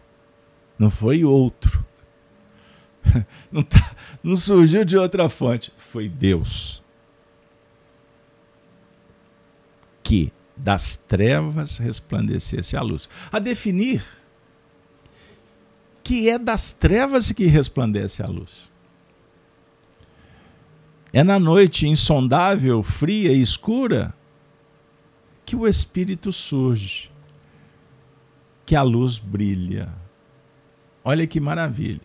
não 0.79 0.91
foi 0.91 1.25
outro, 1.25 1.83
não, 3.51 3.63
tá, 3.63 3.97
não 4.23 4.37
surgiu 4.37 4.85
de 4.85 4.99
outra 4.99 5.31
fonte, 5.31 5.73
foi 5.79 6.09
Deus. 6.11 6.83
Que 10.03 10.31
das 10.55 10.95
trevas 10.95 11.79
resplandecesse 11.79 12.77
a 12.77 12.83
luz. 12.83 13.09
A 13.33 13.39
definir 13.39 14.05
que 16.03 16.29
é 16.29 16.39
das 16.39 16.71
trevas 16.71 17.33
que 17.33 17.47
resplandece 17.47 18.23
a 18.23 18.27
luz. 18.27 18.71
É 21.17 21.25
na 21.25 21.39
noite 21.39 21.89
insondável, 21.89 22.83
fria 22.83 23.33
e 23.33 23.41
escura 23.41 24.13
que 25.47 25.57
o 25.57 25.67
Espírito 25.67 26.31
surge, 26.31 27.11
que 28.67 28.77
a 28.77 28.83
luz 28.83 29.19
brilha. 29.19 29.89
Olha 31.03 31.27
que 31.27 31.41
maravilha. 31.41 32.03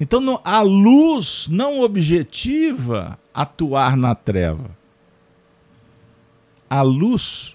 Então, 0.00 0.40
a 0.42 0.62
luz 0.62 1.48
não 1.50 1.80
objetiva 1.80 3.18
atuar 3.34 3.94
na 3.94 4.14
treva. 4.14 4.74
A 6.70 6.80
luz 6.80 7.54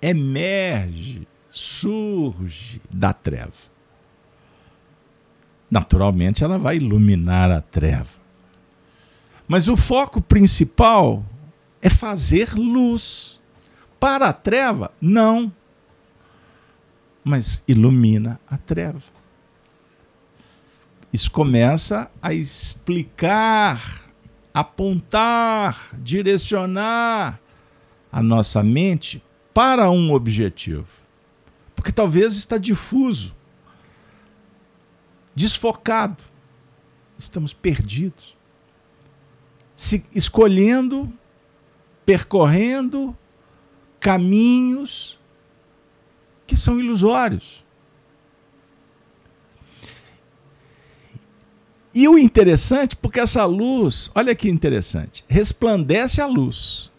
emerge, 0.00 1.28
surge 1.50 2.80
da 2.90 3.12
treva 3.12 3.76
naturalmente 5.70 6.44
ela 6.44 6.58
vai 6.58 6.76
iluminar 6.76 7.50
a 7.50 7.60
treva. 7.60 8.25
Mas 9.48 9.68
o 9.68 9.76
foco 9.76 10.20
principal 10.20 11.24
é 11.80 11.88
fazer 11.88 12.54
luz. 12.54 13.40
Para 13.98 14.28
a 14.28 14.32
treva, 14.32 14.92
não. 15.00 15.52
Mas 17.24 17.62
ilumina 17.66 18.40
a 18.48 18.56
treva. 18.56 19.02
Isso 21.12 21.30
começa 21.30 22.10
a 22.20 22.34
explicar, 22.34 24.02
apontar, 24.52 25.90
direcionar 25.94 27.40
a 28.12 28.22
nossa 28.22 28.62
mente 28.62 29.22
para 29.54 29.90
um 29.90 30.12
objetivo. 30.12 31.02
Porque 31.74 31.92
talvez 31.92 32.36
está 32.36 32.58
difuso 32.58 33.34
desfocado. 35.36 36.24
Estamos 37.18 37.52
perdidos. 37.52 38.35
Se 39.76 40.04
escolhendo, 40.12 41.12
percorrendo 42.04 43.16
caminhos 44.00 45.16
que 46.46 46.56
são 46.56 46.80
ilusórios. 46.80 47.64
E 51.92 52.06
o 52.08 52.18
interessante, 52.18 52.94
porque 52.94 53.20
essa 53.20 53.44
luz, 53.44 54.10
olha 54.14 54.34
que 54.34 54.50
interessante, 54.50 55.24
resplandece 55.26 56.20
a 56.20 56.26
luz. 56.26 56.92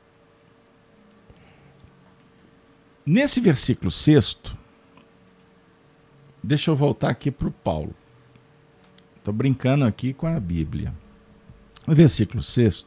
Nesse 3.06 3.40
versículo 3.40 3.90
sexto, 3.92 4.58
deixa 6.44 6.72
eu 6.72 6.76
voltar 6.76 7.10
aqui 7.10 7.32
para 7.32 7.48
o 7.48 7.52
Paulo. 7.52 7.96
Estou 9.18 9.34
brincando 9.34 9.86
aqui 9.86 10.14
com 10.14 10.28
a 10.28 10.40
Bíblia. 10.40 10.94
Versículo 11.88 12.44
6, 12.44 12.86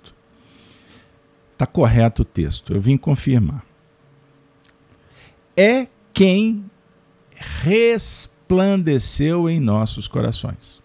está 1.53 1.67
correto 1.67 2.23
o 2.23 2.25
texto, 2.25 2.75
eu 2.75 2.81
vim 2.81 2.99
confirmar. 2.99 3.65
É 5.57 5.87
quem 6.13 6.71
resplandeceu 7.35 9.49
em 9.49 9.59
nossos 9.59 10.07
corações. 10.07 10.83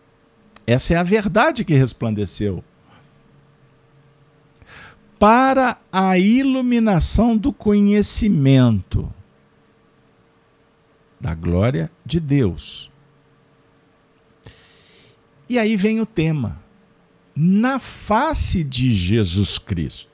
Essa 0.65 0.93
é 0.93 0.97
a 0.97 1.03
verdade 1.03 1.65
que 1.65 1.73
resplandeceu. 1.73 2.63
Para 5.19 5.77
a 5.91 6.17
iluminação 6.17 7.37
do 7.37 7.51
conhecimento 7.51 9.11
da 11.19 11.35
glória 11.35 11.91
de 12.05 12.19
Deus 12.19 12.89
e 15.47 15.59
aí 15.59 15.75
vem 15.75 16.01
o 16.01 16.05
tema: 16.05 16.59
na 17.35 17.79
face 17.79 18.63
de 18.63 18.89
Jesus 18.95 19.57
Cristo. 19.57 20.09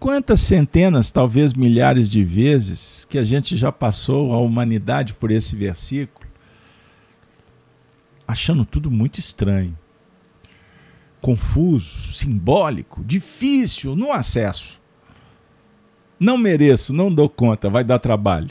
Quantas 0.00 0.40
centenas, 0.40 1.12
talvez 1.12 1.54
milhares 1.54 2.10
de 2.10 2.24
vezes 2.24 3.04
que 3.04 3.16
a 3.18 3.22
gente 3.22 3.56
já 3.56 3.70
passou 3.70 4.32
a 4.32 4.38
humanidade 4.38 5.14
por 5.14 5.30
esse 5.30 5.54
versículo, 5.54 6.28
achando 8.26 8.64
tudo 8.64 8.90
muito 8.90 9.18
estranho. 9.18 9.78
confuso, 11.20 12.12
simbólico, 12.12 13.04
difícil 13.04 13.94
no 13.94 14.10
acesso. 14.10 14.80
Não 16.18 16.36
mereço, 16.36 16.92
não 16.92 17.14
dou 17.14 17.28
conta, 17.28 17.70
vai 17.70 17.84
dar 17.84 18.00
trabalho. 18.00 18.50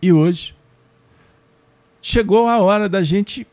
E 0.00 0.12
hoje 0.12 0.54
chegou 2.00 2.48
a 2.48 2.58
hora 2.58 2.88
da 2.88 3.02
gente 3.02 3.46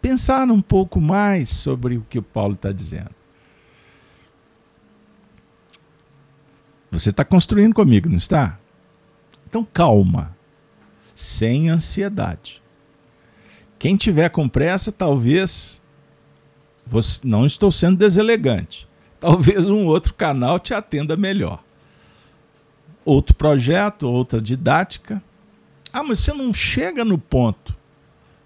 pensar 0.00 0.50
um 0.50 0.60
pouco 0.60 1.00
mais 1.00 1.48
sobre 1.48 1.96
o 1.96 2.06
que 2.08 2.18
o 2.18 2.22
Paulo 2.22 2.54
está 2.54 2.70
dizendo. 2.70 3.14
Você 6.90 7.10
está 7.10 7.24
construindo 7.24 7.74
comigo, 7.74 8.08
não 8.08 8.16
está? 8.16 8.58
Então 9.48 9.64
calma, 9.64 10.36
sem 11.14 11.68
ansiedade. 11.68 12.62
Quem 13.78 13.96
tiver 13.96 14.28
com 14.30 14.48
pressa, 14.48 14.90
talvez. 14.90 15.82
Você, 16.86 17.20
não 17.24 17.46
estou 17.46 17.70
sendo 17.70 17.96
deselegante. 17.96 18.86
Talvez 19.20 19.70
um 19.70 19.86
outro 19.86 20.14
canal 20.14 20.58
te 20.58 20.74
atenda 20.74 21.16
melhor. 21.16 21.62
Outro 23.04 23.34
projeto, 23.34 24.06
outra 24.06 24.40
didática. 24.40 25.22
Ah, 25.94 26.02
mas 26.02 26.18
você 26.18 26.32
não 26.34 26.52
chega 26.52 27.04
no 27.04 27.16
ponto. 27.16 27.74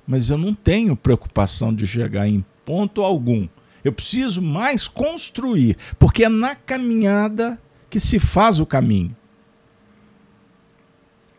Mas 0.07 0.31
eu 0.31 0.39
não 0.39 0.55
tenho 0.55 0.95
preocupação 0.95 1.75
de 1.75 1.87
chegar 1.87 2.29
em 2.29 2.45
ponto 2.65 3.03
algum. 3.03 3.49
Eu 3.83 3.93
preciso 3.93 4.41
mais 4.41 4.87
construir, 4.87 5.77
porque 5.99 6.25
é 6.25 6.29
na 6.29 6.55
caminhada 6.55 7.61
que 7.91 7.99
se 7.99 8.19
faz 8.19 8.61
o 8.61 8.67
caminho. 8.67 9.17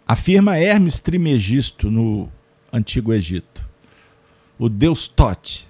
Afirma 0.08 0.58
Hermes 0.58 1.00
Trimegisto 1.00 1.92
no 1.92 2.28
Antigo 2.74 3.14
Egito 3.14 3.70
o 4.60 4.68
deus 4.68 5.08
Tote, 5.08 5.70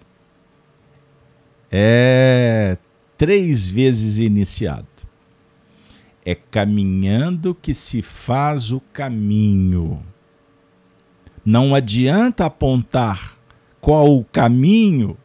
é 1.71 2.75
três 3.15 3.69
vezes 3.69 4.17
iniciado. 4.17 4.87
É 6.25 6.33
caminhando 6.33 7.53
que 7.53 7.73
se 7.73 8.01
faz 8.01 8.71
o 8.71 8.79
caminho. 8.79 10.03
Não 11.49 11.73
adianta 11.73 12.45
apontar 12.45 13.35
qual 13.81 14.15
o 14.15 14.23
caminho, 14.23 15.17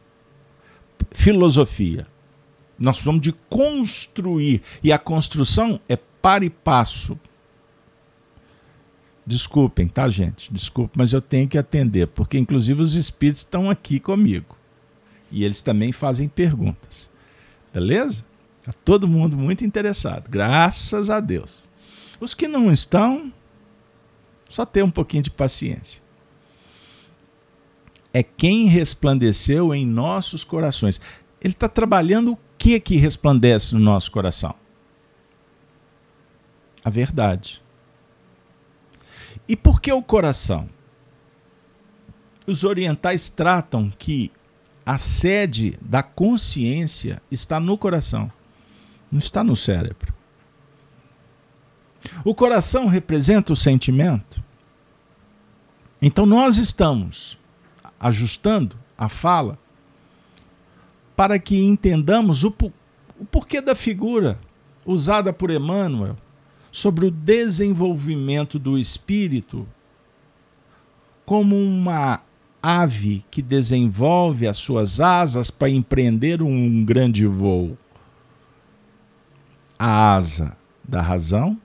filosofia. 1.11 2.07
Nós 2.79 2.95
precisamos 2.95 3.21
de 3.21 3.31
construir. 3.47 4.63
E 4.83 4.91
a 4.91 4.97
construção 4.97 5.79
é 5.87 5.95
para 5.95 6.43
e 6.43 6.49
passo. 6.49 7.15
Desculpem, 9.23 9.87
tá, 9.87 10.09
gente? 10.09 10.51
Desculpe, 10.51 10.97
mas 10.97 11.13
eu 11.13 11.21
tenho 11.21 11.47
que 11.47 11.59
atender, 11.59 12.07
porque 12.07 12.39
inclusive 12.39 12.81
os 12.81 12.95
espíritos 12.95 13.41
estão 13.41 13.69
aqui 13.69 13.99
comigo. 13.99 14.57
E 15.29 15.43
eles 15.43 15.61
também 15.61 15.91
fazem 15.91 16.27
perguntas. 16.27 17.07
Beleza? 17.71 18.25
Está 18.61 18.73
todo 18.83 19.07
mundo 19.07 19.37
muito 19.37 19.63
interessado, 19.63 20.27
graças 20.27 21.07
a 21.07 21.19
Deus. 21.19 21.69
Os 22.19 22.33
que 22.33 22.47
não 22.47 22.71
estão, 22.71 23.31
só 24.49 24.65
ter 24.65 24.83
um 24.83 24.89
pouquinho 24.89 25.21
de 25.21 25.29
paciência. 25.29 26.03
É 28.15 28.23
quem 28.23 28.67
resplandeceu 28.67 29.75
em 29.75 29.85
nossos 29.85 30.45
corações. 30.45 31.01
Ele 31.41 31.51
está 31.51 31.67
trabalhando 31.67 32.31
o 32.31 32.39
que 32.57 32.79
que 32.79 32.95
resplandece 32.95 33.75
no 33.75 33.81
nosso 33.81 34.09
coração? 34.09 34.55
A 36.81 36.89
verdade. 36.89 37.61
E 39.45 39.53
por 39.57 39.81
que 39.81 39.91
o 39.91 40.01
coração? 40.01 40.69
Os 42.47 42.63
orientais 42.63 43.27
tratam 43.27 43.91
que 43.99 44.31
a 44.85 44.97
sede 44.97 45.77
da 45.81 46.01
consciência 46.01 47.21
está 47.29 47.59
no 47.59 47.77
coração, 47.77 48.31
não 49.11 49.19
está 49.19 49.43
no 49.43 49.57
cérebro. 49.57 50.13
O 52.23 52.33
coração 52.33 52.85
representa 52.85 53.51
o 53.51 53.57
sentimento. 53.57 54.41
Então 56.01 56.25
nós 56.25 56.57
estamos 56.57 57.37
ajustando 58.07 58.77
a 58.97 59.09
fala 59.09 59.57
para 61.15 61.39
que 61.39 61.57
entendamos 61.57 62.43
o, 62.43 62.53
o 63.19 63.25
porquê 63.25 63.59
da 63.61 63.73
figura 63.73 64.39
usada 64.85 65.33
por 65.33 65.49
Emmanuel 65.49 66.15
sobre 66.71 67.05
o 67.05 67.11
desenvolvimento 67.11 68.59
do 68.59 68.77
espírito 68.77 69.67
como 71.25 71.55
uma 71.55 72.21
ave 72.61 73.25
que 73.31 73.41
desenvolve 73.41 74.47
as 74.47 74.57
suas 74.57 74.99
asas 74.99 75.49
para 75.49 75.69
empreender 75.69 76.43
um 76.43 76.85
grande 76.85 77.25
voo. 77.25 77.75
A 79.79 80.15
asa 80.15 80.55
da 80.83 81.01
razão 81.01 81.59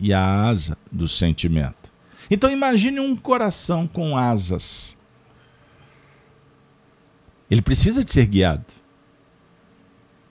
e 0.00 0.12
a 0.12 0.48
asa 0.48 0.76
do 0.90 1.06
sentimento. 1.06 1.92
Então 2.30 2.50
imagine 2.50 3.00
um 3.00 3.16
coração 3.16 3.86
com 3.86 4.16
asas. 4.16 4.96
Ele 7.50 7.62
precisa 7.62 8.04
de 8.04 8.12
ser 8.12 8.26
guiado. 8.26 8.64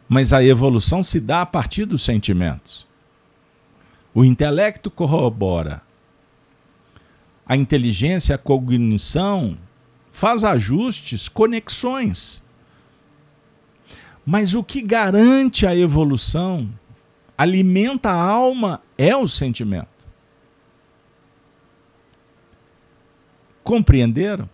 Mas 0.08 0.32
a 0.32 0.44
evolução 0.44 1.04
se 1.04 1.20
dá 1.20 1.42
a 1.42 1.46
partir 1.46 1.86
dos 1.86 2.02
sentimentos. 2.04 2.88
O 4.14 4.24
intelecto 4.24 4.90
corrobora. 4.90 5.82
A 7.46 7.56
inteligência, 7.56 8.36
a 8.36 8.38
cognição 8.38 9.58
faz 10.12 10.44
ajustes, 10.44 11.28
conexões. 11.28 12.44
Mas 14.26 14.54
o 14.54 14.64
que 14.64 14.82
garante 14.82 15.66
a 15.66 15.76
evolução, 15.76 16.70
alimenta 17.38 18.10
a 18.10 18.22
alma, 18.22 18.82
é 18.98 19.16
o 19.16 19.28
sentimento. 19.28 19.88
Compreenderam? 23.64 24.50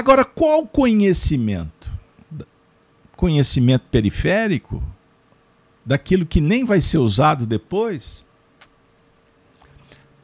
Agora, 0.00 0.24
qual 0.24 0.66
conhecimento? 0.66 1.90
Conhecimento 3.16 3.84
periférico? 3.90 4.82
daquilo 5.84 6.26
que 6.26 6.40
nem 6.40 6.64
vai 6.64 6.80
ser 6.80 6.98
usado 6.98 7.46
depois, 7.46 8.26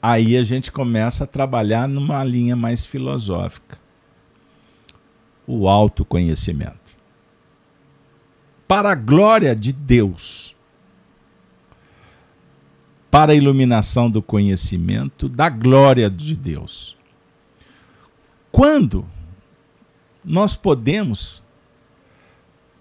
aí 0.01 0.37
a 0.37 0.43
gente 0.43 0.71
começa 0.71 1.25
a 1.25 1.27
trabalhar 1.27 1.89
numa 1.89 2.23
linha 2.23 2.55
mais 2.55 2.85
filosófica. 2.85 3.79
O 5.47 5.69
autoconhecimento. 5.69 6.97
Para 8.69 8.93
a 8.93 8.95
glória 8.95 9.55
de 9.55 9.73
Deus, 9.73 10.57
para 13.11 13.33
a 13.33 13.35
iluminação 13.35 14.11
do 14.11 14.21
conhecimento 14.21 15.29
da 15.29 15.49
glória 15.49 16.11
de 16.11 16.37
Deus. 16.37 16.97
Quando 18.51 19.05
nós 20.27 20.57
podemos 20.57 21.47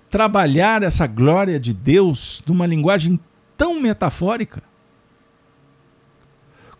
trabalhar 0.10 0.82
essa 0.82 1.06
glória 1.06 1.60
de 1.60 1.72
Deus 1.74 2.42
numa 2.48 2.66
linguagem 2.66 3.20
tão 3.56 3.80
metafórica? 3.80 4.64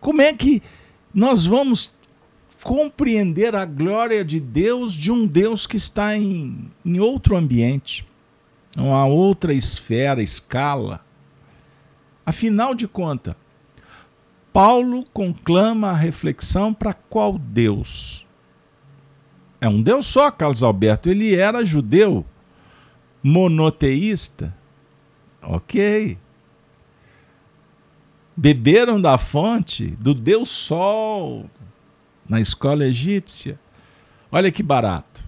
Como 0.00 0.20
é 0.20 0.32
que 0.32 0.62
nós 1.14 1.46
vamos 1.46 1.94
compreender 2.62 3.54
a 3.54 3.64
glória 3.64 4.24
de 4.24 4.40
Deus 4.40 4.92
de 4.92 5.12
um 5.12 5.24
Deus 5.24 5.66
que 5.66 5.76
está 5.76 6.16
em, 6.16 6.70
em 6.84 6.98
outro 6.98 7.36
ambiente, 7.36 8.06
uma 8.76 9.06
outra 9.06 9.54
esfera, 9.54 10.20
escala? 10.20 11.04
Afinal 12.24 12.74
de 12.74 12.88
contas, 12.88 13.36
Paulo 14.52 15.04
conclama 15.12 15.90
a 15.90 15.94
reflexão 15.94 16.74
para 16.74 16.92
qual 16.92 17.38
Deus? 17.38 18.25
É 19.60 19.68
um 19.68 19.82
Deus 19.82 20.06
só, 20.06 20.30
Carlos 20.30 20.62
Alberto. 20.62 21.08
Ele 21.08 21.34
era 21.34 21.64
judeu 21.64 22.24
monoteísta, 23.22 24.54
ok. 25.42 26.18
Beberam 28.36 29.00
da 29.00 29.16
fonte 29.16 29.86
do 29.98 30.14
Deus 30.14 30.50
Sol 30.50 31.50
na 32.28 32.40
escola 32.40 32.86
egípcia. 32.86 33.58
Olha 34.30 34.50
que 34.50 34.62
barato. 34.62 35.24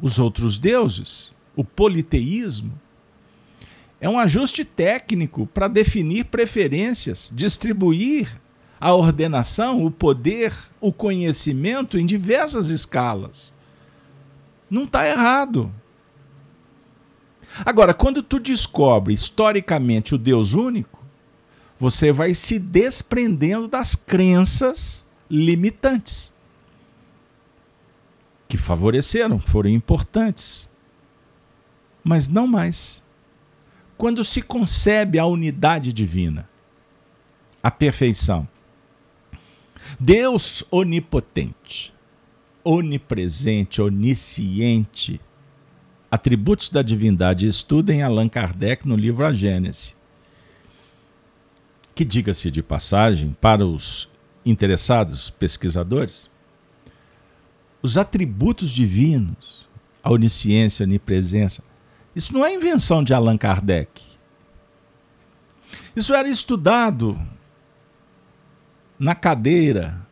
Os 0.00 0.18
outros 0.18 0.58
deuses, 0.58 1.34
o 1.56 1.64
politeísmo, 1.64 2.78
é 4.00 4.08
um 4.08 4.18
ajuste 4.18 4.64
técnico 4.64 5.46
para 5.46 5.66
definir 5.66 6.26
preferências, 6.26 7.32
distribuir 7.34 8.40
a 8.84 8.92
ordenação, 8.92 9.82
o 9.82 9.90
poder, 9.90 10.54
o 10.78 10.92
conhecimento 10.92 11.96
em 11.96 12.04
diversas 12.04 12.68
escalas. 12.68 13.50
Não 14.68 14.84
está 14.84 15.08
errado. 15.08 15.72
Agora, 17.64 17.94
quando 17.94 18.22
tu 18.22 18.38
descobre 18.38 19.14
historicamente 19.14 20.14
o 20.14 20.18
Deus 20.18 20.52
único, 20.52 21.02
você 21.78 22.12
vai 22.12 22.34
se 22.34 22.58
desprendendo 22.58 23.68
das 23.68 23.94
crenças 23.94 25.08
limitantes. 25.30 26.34
que 28.46 28.58
favoreceram, 28.58 29.40
foram 29.40 29.70
importantes, 29.70 30.70
mas 32.04 32.28
não 32.28 32.46
mais. 32.46 33.02
Quando 33.96 34.22
se 34.22 34.42
concebe 34.42 35.18
a 35.18 35.24
unidade 35.24 35.90
divina, 35.90 36.46
a 37.62 37.70
perfeição, 37.70 38.46
Deus 39.98 40.64
onipotente, 40.70 41.92
onipresente, 42.62 43.80
onisciente, 43.80 45.20
atributos 46.10 46.68
da 46.68 46.82
divindade, 46.82 47.46
estudem 47.46 48.02
Allan 48.02 48.28
Kardec 48.28 48.86
no 48.86 48.96
livro 48.96 49.24
A 49.24 49.32
Gênese. 49.32 49.94
Que, 51.94 52.04
diga-se 52.04 52.50
de 52.50 52.62
passagem, 52.62 53.36
para 53.40 53.64
os 53.64 54.08
interessados 54.44 55.30
pesquisadores, 55.30 56.30
os 57.80 57.96
atributos 57.96 58.70
divinos, 58.70 59.68
a 60.02 60.10
onisciência, 60.10 60.84
a 60.84 60.88
onipresença, 60.88 61.62
isso 62.16 62.32
não 62.32 62.44
é 62.44 62.54
invenção 62.54 63.02
de 63.02 63.12
Allan 63.12 63.36
Kardec. 63.36 64.02
Isso 65.94 66.14
era 66.14 66.28
estudado 66.28 67.18
na 68.98 69.14
cadeira 69.14 70.04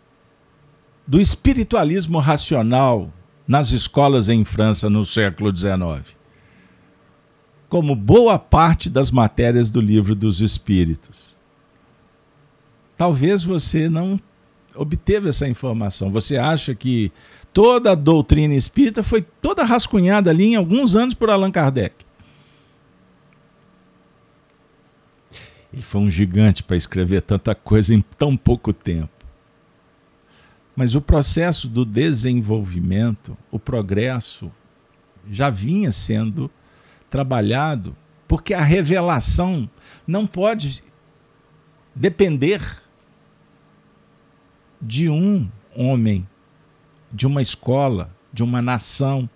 do 1.07 1.21
espiritualismo 1.21 2.19
racional 2.19 3.13
nas 3.47 3.71
escolas 3.71 4.29
em 4.29 4.45
França 4.45 4.89
no 4.89 5.05
século 5.05 5.55
XIX, 5.55 6.17
como 7.69 7.95
boa 7.95 8.39
parte 8.39 8.89
das 8.89 9.11
matérias 9.11 9.69
do 9.69 9.81
livro 9.81 10.15
dos 10.15 10.41
Espíritos. 10.41 11.37
Talvez 12.97 13.43
você 13.43 13.89
não 13.89 14.21
obteve 14.75 15.29
essa 15.29 15.49
informação. 15.49 16.11
Você 16.11 16.37
acha 16.37 16.75
que 16.75 17.11
toda 17.53 17.93
a 17.93 17.95
doutrina 17.95 18.55
espírita 18.55 19.03
foi 19.03 19.23
toda 19.23 19.65
rascunhada 19.65 20.31
ali 20.31 20.47
em 20.47 20.57
alguns 20.57 20.95
anos 20.97 21.15
por 21.15 21.29
Allan 21.29 21.51
Kardec. 21.51 21.95
Ele 25.73 25.83
foi 25.83 26.01
um 26.01 26.11
gigante 26.11 26.63
para 26.63 26.77
escrever 26.77 27.23
tanta 27.23 27.55
coisa 27.55 27.95
em 27.95 28.03
tão 28.19 28.37
pouco 28.37 28.73
tempo. 28.73 29.11
Mas 30.77 30.95
o 30.95 31.01
processo 31.01 31.69
do 31.69 31.85
desenvolvimento, 31.85 33.37
o 33.51 33.59
progresso, 33.59 34.51
já 35.31 35.51
vinha 35.51 35.93
sendo 35.93 36.51
trabalhado, 37.11 37.97
porque 38.27 38.55
a 38.55 38.63
revelação 38.63 39.69
não 40.07 40.27
pode 40.27 40.83
depender 41.95 42.83
de 44.81 45.09
um 45.09 45.49
homem 45.77 46.27
de 47.13 47.27
uma 47.27 47.43
escola, 47.43 48.11
de 48.33 48.43
uma 48.43 48.63
nação. 48.63 49.29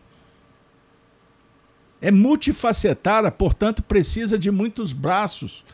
É 2.01 2.11
multifacetada, 2.11 3.31
portanto, 3.31 3.83
precisa 3.83 4.38
de 4.38 4.51
muitos 4.51 4.92
braços. 4.92 5.64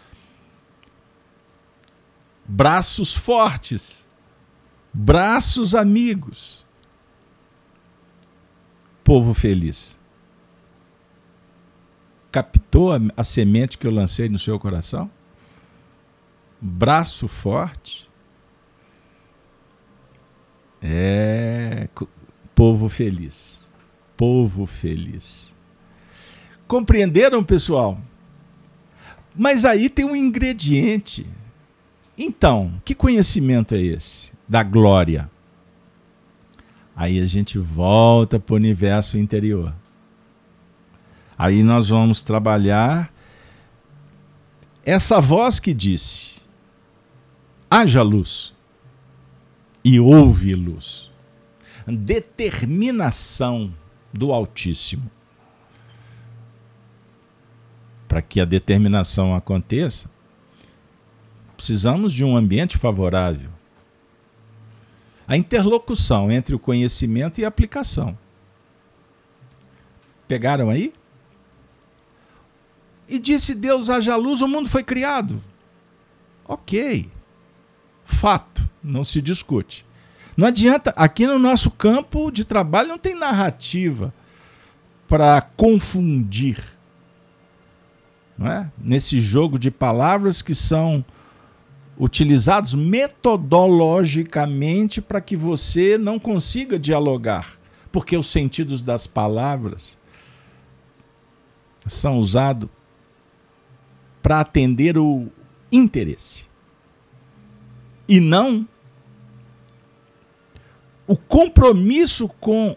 Braços 2.55 3.15
fortes, 3.15 4.07
braços 4.93 5.75
amigos. 5.75 6.67
Povo 9.03 9.33
feliz. 9.33 9.99
Captou 12.31 12.93
a, 12.93 12.99
a 13.17 13.25
semente 13.25 13.79
que 13.79 13.87
eu 13.87 13.91
lancei 13.91 14.29
no 14.29 14.39
seu 14.39 14.59
coração? 14.59 15.11
Braço 16.61 17.27
forte 17.27 18.07
é 20.83 21.89
povo 22.55 22.91
feliz. 22.91 23.67
Povo 24.15 24.67
feliz. 24.67 25.57
Compreenderam, 26.69 27.43
pessoal? 27.43 27.99
Mas 29.35 29.65
aí 29.65 29.89
tem 29.89 30.05
um 30.05 30.15
ingrediente. 30.15 31.27
Então, 32.25 32.81
que 32.85 32.95
conhecimento 32.95 33.75
é 33.75 33.81
esse 33.81 34.31
da 34.49 34.63
glória? 34.63 35.29
Aí 36.95 37.19
a 37.19 37.27
gente 37.27 37.59
volta 37.59 38.39
para 38.39 38.53
o 38.53 38.57
universo 38.57 39.19
interior. 39.19 39.75
Aí 41.37 41.65
nós 41.65 41.89
vamos 41.89 42.23
trabalhar 42.23 43.13
essa 44.85 45.21
voz 45.21 45.59
que 45.59 45.75
disse: 45.75 46.41
haja 47.69 48.03
luz 48.03 48.55
e 49.85 49.99
ouve-los. 49.99 51.11
Determinação 51.85 53.75
do 54.13 54.33
Altíssimo. 54.33 55.11
Para 58.07 58.23
que 58.23 58.41
a 58.41 58.45
determinação 58.45 59.35
aconteça, 59.35 60.09
precisamos 61.63 62.13
de 62.13 62.25
um 62.25 62.37
ambiente 62.37 62.77
favorável. 62.77 63.49
A 65.29 65.37
interlocução 65.37 66.29
entre 66.29 66.57
o 66.57 66.59
conhecimento 66.59 67.41
e 67.41 67.45
a 67.45 67.49
aplicação. 67.49 68.19
Pegaram 70.27 70.71
aí? 70.71 70.93
E 73.09 73.17
disse 73.17 73.55
Deus: 73.55 73.89
haja 73.89 74.17
luz, 74.17 74.43
o 74.43 74.49
mundo 74.49 74.69
foi 74.69 74.83
criado. 74.83 75.41
Ok. 76.45 77.09
Fato 78.05 78.69
não 78.83 79.05
se 79.05 79.23
discute. 79.23 79.87
Não 80.37 80.49
adianta, 80.49 80.93
aqui 80.97 81.29
no 81.29 81.39
nosso 81.39 81.71
campo 81.71 82.33
de 82.33 82.45
trabalho 82.45 82.89
não 82.89 82.99
tem 82.99 83.15
narrativa 83.15 84.13
para 85.07 85.41
confundir. 85.41 86.59
Não 88.37 88.51
é? 88.51 88.69
Nesse 88.77 89.21
jogo 89.21 89.61
de 89.61 89.71
palavras 89.71 90.43
que 90.43 90.57
são 90.57 91.05
utilizados 91.99 92.75
metodologicamente 92.75 95.01
para 95.01 95.21
que 95.21 95.37
você 95.37 95.97
não 95.99 96.19
consiga 96.19 96.79
dialogar, 96.79 97.59
porque 97.91 98.17
os 98.17 98.31
sentidos 98.31 98.83
das 98.83 99.07
palavras 99.07 99.99
são 101.87 102.19
usados 102.19 102.69
para 104.23 104.41
atender 104.41 104.97
o 104.97 105.29
interesse 105.71 106.47
e 108.09 108.21
não 108.21 108.67
o 111.07 111.17
compromisso 111.17 112.29
com 112.29 112.77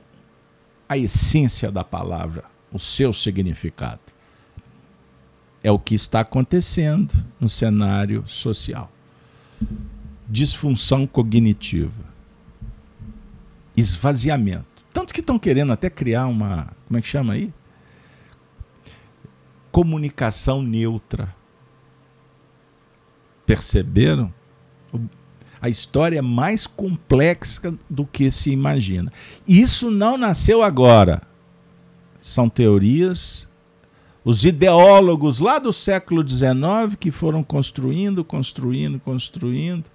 a 0.89 0.97
essência 0.97 1.71
da 1.71 1.83
palavra, 1.83 2.45
o 2.71 2.79
seu 2.79 3.13
significado. 3.13 4.01
É 5.63 5.71
o 5.71 5.79
que 5.79 5.95
está 5.95 6.19
acontecendo 6.19 7.13
no 7.39 7.49
cenário 7.49 8.23
social. 8.27 8.91
Disfunção 10.27 11.05
cognitiva. 11.05 12.03
Esvaziamento. 13.75 14.65
Tantos 14.93 15.11
que 15.11 15.19
estão 15.19 15.37
querendo 15.37 15.73
até 15.73 15.89
criar 15.89 16.27
uma. 16.27 16.73
Como 16.87 16.97
é 16.97 17.01
que 17.01 17.07
chama 17.07 17.33
aí? 17.33 17.53
Comunicação 19.71 20.61
neutra. 20.61 21.35
Perceberam? 23.45 24.33
a 25.65 25.69
história 25.69 26.19
é 26.19 26.21
mais 26.21 26.67
complexa 26.67 27.73
do 27.89 28.05
que 28.05 28.29
se 28.29 28.51
imagina. 28.51 29.11
Isso 29.47 29.89
não 29.89 30.15
nasceu 30.15 30.61
agora. 30.61 31.23
São 32.21 32.47
teorias, 32.47 33.49
os 34.25 34.43
ideólogos 34.43 35.39
lá 35.39 35.59
do 35.59 35.71
século 35.71 36.27
XIX 36.27 36.95
que 36.99 37.11
foram 37.11 37.43
construindo, 37.43 38.25
construindo, 38.25 38.99
construindo 38.99 39.85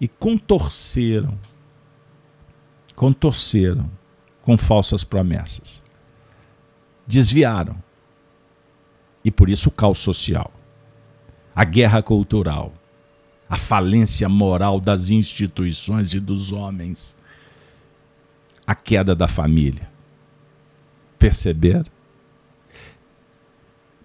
e 0.00 0.06
contorceram. 0.06 1.36
Contorceram 2.94 3.90
com 4.42 4.56
falsas 4.56 5.02
promessas. 5.02 5.82
Desviaram. 7.06 7.76
E 9.24 9.30
por 9.30 9.48
isso 9.48 9.70
o 9.70 9.72
caos 9.72 9.98
social, 9.98 10.52
a 11.54 11.64
guerra 11.64 12.00
cultural 12.00 12.72
a 13.48 13.56
falência 13.56 14.28
moral 14.28 14.80
das 14.80 15.10
instituições 15.10 16.14
e 16.14 16.20
dos 16.20 16.52
homens, 16.52 17.16
a 18.66 18.74
queda 18.74 19.14
da 19.14 19.28
família. 19.28 19.88
Perceber? 21.18 21.86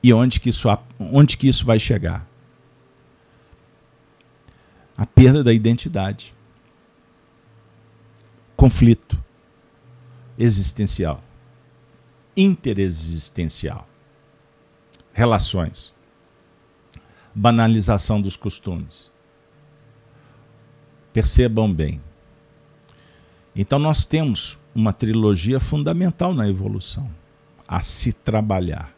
E 0.03 0.13
onde 0.13 0.39
que 0.39 0.49
isso, 0.49 0.67
onde 0.99 1.37
que 1.37 1.47
isso 1.47 1.65
vai 1.65 1.77
chegar? 1.77 2.27
A 4.97 5.05
perda 5.05 5.43
da 5.43 5.53
identidade. 5.53 6.33
Conflito 8.55 9.21
existencial, 10.37 11.23
interexistencial, 12.35 13.87
relações, 15.13 15.93
banalização 17.33 18.21
dos 18.21 18.35
costumes, 18.35 19.11
Percebam 21.13 21.71
bem. 21.73 22.01
Então 23.53 23.77
nós 23.77 24.05
temos 24.05 24.57
uma 24.73 24.93
trilogia 24.93 25.59
fundamental 25.59 26.33
na 26.33 26.47
evolução 26.47 27.09
a 27.67 27.81
se 27.81 28.13
trabalhar: 28.13 28.93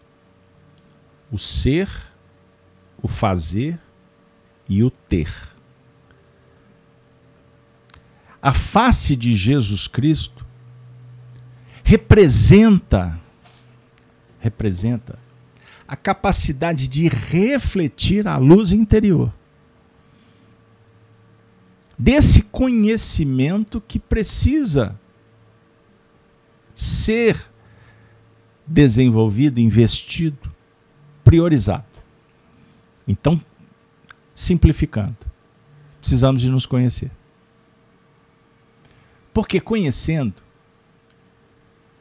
o 1.33 1.37
ser, 1.39 1.89
o 3.01 3.07
fazer 3.07 3.79
e 4.69 4.83
o 4.83 4.91
ter. 4.91 5.33
A 8.39 8.53
face 8.53 9.15
de 9.15 9.35
Jesus 9.35 9.87
Cristo 9.87 10.45
representa 11.83 13.19
representa 14.39 15.17
a 15.87 15.95
capacidade 15.95 16.87
de 16.87 17.07
refletir 17.07 18.27
a 18.27 18.37
luz 18.37 18.71
interior 18.71 19.33
desse 21.97 22.43
conhecimento 22.43 23.81
que 23.81 23.97
precisa 23.97 24.99
ser 26.75 27.43
desenvolvido, 28.67 29.59
investido, 29.59 30.52
priorizado. 31.33 31.83
Então, 33.07 33.41
simplificando, 34.35 35.17
precisamos 35.99 36.43
de 36.43 36.51
nos 36.51 36.67
conhecer. 36.67 37.09
Porque 39.33 39.59
conhecendo, 39.59 40.35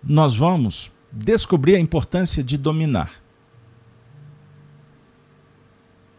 nós 0.04 0.36
vamos 0.36 0.92
descobrir 1.10 1.76
a 1.76 1.80
importância 1.80 2.44
de 2.44 2.58
dominar 2.58 3.22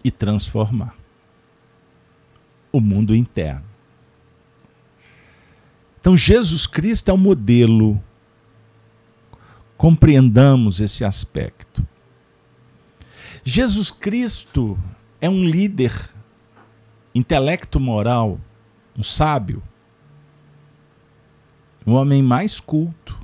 e 0.03 0.09
transformar 0.09 0.95
o 2.71 2.81
mundo 2.81 3.15
interno. 3.15 3.63
Então, 6.01 6.17
Jesus 6.17 6.65
Cristo 6.65 7.11
é 7.11 7.13
o 7.13 7.17
modelo. 7.17 8.03
Compreendamos 9.77 10.81
esse 10.81 11.05
aspecto. 11.05 11.92
Jesus 13.43 13.91
Cristo 13.91 14.77
é 15.19 15.29
um 15.29 15.43
líder, 15.43 15.93
intelecto 17.13 17.79
moral, 17.79 18.39
um 18.97 19.03
sábio, 19.03 19.61
um 21.85 21.93
homem 21.93 22.23
mais 22.23 22.59
culto, 22.59 23.19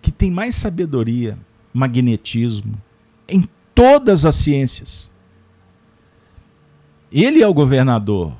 que 0.00 0.12
tem 0.12 0.30
mais 0.30 0.54
sabedoria, 0.54 1.36
magnetismo 1.74 2.80
em 3.28 3.48
todas 3.74 4.24
as 4.24 4.36
ciências. 4.36 5.10
Ele 7.10 7.42
é 7.42 7.48
o 7.48 7.54
governador. 7.54 8.32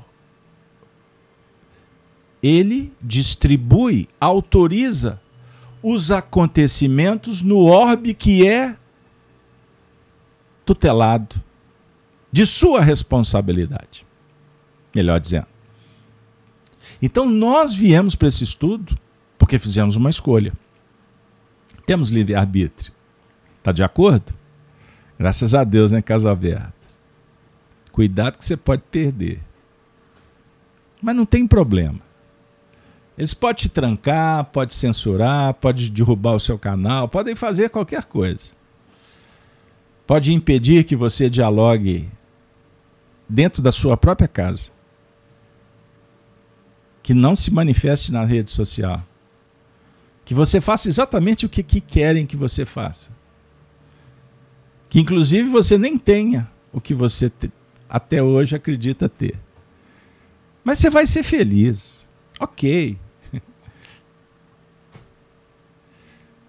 Ele 2.41 2.93
distribui, 3.01 4.07
autoriza 4.19 5.21
os 5.83 6.11
acontecimentos 6.11 7.41
no 7.41 7.65
orbe 7.65 8.13
que 8.13 8.47
é 8.47 8.77
tutelado 10.67 11.41
de 12.29 12.45
sua 12.45 12.81
responsabilidade. 12.81 14.05
Melhor 14.93 15.19
dizendo. 15.19 15.47
Então 17.01 17.25
nós 17.25 17.73
viemos 17.73 18.15
para 18.15 18.27
esse 18.27 18.43
estudo 18.43 18.97
porque 19.37 19.57
fizemos 19.57 19.95
uma 19.95 20.09
escolha. 20.09 20.51
Temos 21.85 22.09
livre-arbítrio. 22.09 22.91
Está 23.59 23.71
de 23.71 23.81
acordo? 23.81 24.33
Graças 25.17 25.55
a 25.55 25.63
Deus, 25.63 25.93
né, 25.93 26.01
Casa 26.01 26.29
Aberta? 26.29 26.73
Cuidado 27.91 28.37
que 28.37 28.45
você 28.45 28.57
pode 28.57 28.83
perder. 28.91 29.41
Mas 31.01 31.15
não 31.15 31.25
tem 31.25 31.47
problema. 31.47 31.99
Eles 33.17 33.33
podem 33.33 33.55
te 33.55 33.69
trancar, 33.69 34.45
podem 34.45 34.75
censurar, 34.75 35.53
podem 35.55 35.89
derrubar 35.89 36.33
o 36.33 36.39
seu 36.39 36.59
canal, 36.59 37.07
podem 37.07 37.35
fazer 37.35 37.69
qualquer 37.69 38.05
coisa. 38.05 38.56
Pode 40.07 40.33
impedir 40.33 40.85
que 40.85 40.95
você 40.95 41.29
dialogue 41.29 42.09
dentro 43.27 43.61
da 43.61 43.73
sua 43.73 43.97
própria 43.97 44.27
casa. 44.27 44.71
Que 47.03 47.13
não 47.13 47.35
se 47.35 47.53
manifeste 47.53 48.09
na 48.11 48.23
rede 48.23 48.49
social. 48.49 49.03
Que 50.23 50.33
você 50.33 50.61
faça 50.61 50.87
exatamente 50.87 51.45
o 51.45 51.49
que, 51.49 51.61
que 51.61 51.81
querem 51.81 52.25
que 52.25 52.37
você 52.37 52.63
faça. 52.63 53.11
Que 54.89 55.01
inclusive 55.01 55.49
você 55.49 55.77
nem 55.77 55.97
tenha 55.97 56.49
o 56.71 56.79
que 56.79 56.93
você 56.93 57.29
te, 57.29 57.51
até 57.89 58.23
hoje 58.23 58.55
acredita 58.55 59.09
ter. 59.09 59.37
Mas 60.63 60.79
você 60.79 60.89
vai 60.89 61.05
ser 61.05 61.23
feliz. 61.23 62.07
Ok. 62.39 62.97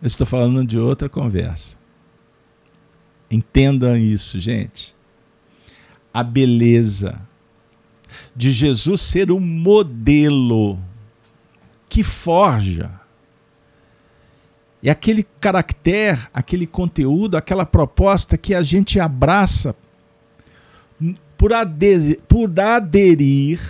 Eu 0.01 0.07
estou 0.07 0.27
falando 0.27 0.65
de 0.65 0.79
outra 0.79 1.09
conversa. 1.09 1.78
Entendam 3.31 3.97
isso, 3.97 4.41
gente. 4.41 4.95
A 6.13 6.23
beleza 6.23 7.21
de 8.35 8.51
Jesus 8.51 9.01
ser 9.01 9.31
o 9.31 9.39
modelo 9.39 10.79
que 11.89 12.03
forja. 12.03 12.91
E 14.83 14.89
aquele 14.89 15.27
caractere, 15.41 16.21
aquele 16.33 16.67
conteúdo, 16.67 17.37
aquela 17.37 17.67
proposta 17.67 18.39
que 18.39 18.55
a 18.55 18.63
gente 18.63 19.01
abraça 19.01 19.75
por 21.37 21.53
aderir, 21.53 22.21
por 22.29 22.59
aderir 22.59 23.61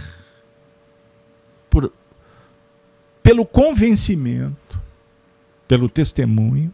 por, 1.69 1.93
pelo 3.23 3.45
convencimento, 3.47 4.81
pelo 5.67 5.89
testemunho. 5.89 6.73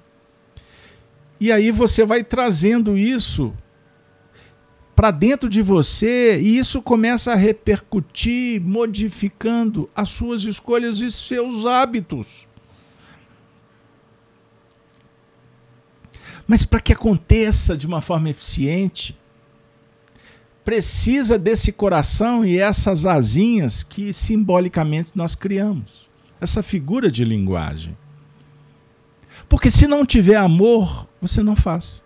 E 1.41 1.51
aí 1.51 1.71
você 1.71 2.05
vai 2.05 2.23
trazendo 2.23 2.97
isso 2.97 3.53
para 4.95 5.11
dentro 5.11 5.49
de 5.49 5.61
você 5.61 6.41
e 6.41 6.57
isso 6.57 6.81
começa 6.81 7.33
a 7.33 7.37
repercutir, 7.37 8.61
modificando 8.61 9.91
as 9.95 10.11
suas 10.11 10.45
escolhas 10.45 11.01
e 11.01 11.11
seus 11.11 11.67
hábitos. 11.67 12.47
Mas 16.47 16.65
para 16.65 16.81
que 16.81 16.93
aconteça 16.93 17.77
de 17.77 17.87
uma 17.87 18.01
forma 18.01 18.31
eficiente, 18.31 19.19
precisa 20.65 21.39
desse 21.39 21.73
coração 21.73 22.45
e 22.45 22.59
essas 22.59 23.07
asinhas 23.07 23.83
que 23.83 24.13
simbolicamente 24.13 25.11
nós 25.15 25.35
criamos. 25.35 26.09
Essa 26.41 26.63
figura 26.63 27.11
de 27.11 27.25
linguagem. 27.25 27.97
Porque 29.49 29.71
se 29.71 29.87
não 29.87 30.05
tiver 30.05 30.37
amor, 30.37 31.09
você 31.21 31.43
não 31.43 31.55
faz. 31.57 32.05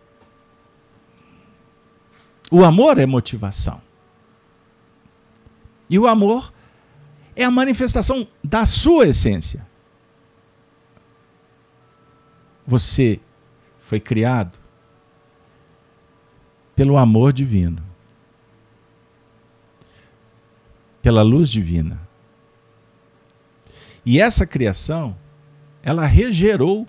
O 2.51 2.65
amor 2.65 2.99
é 2.99 3.07
motivação. 3.07 3.81
E 5.91 5.99
o 5.99 6.07
amor 6.07 6.53
é 7.37 7.45
a 7.45 7.51
manifestação 7.51 8.27
da 8.43 8.67
sua 8.67 9.09
essência. 9.09 9.67
Você 12.67 13.21
foi 13.79 14.01
criado 14.01 14.59
pelo 16.75 16.97
amor 16.97 17.33
divino. 17.33 17.89
pela 21.09 21.23
luz 21.23 21.49
divina. 21.49 21.99
E 24.05 24.21
essa 24.21 24.47
criação, 24.47 25.17
ela 25.83 26.05
regerou. 26.05 26.87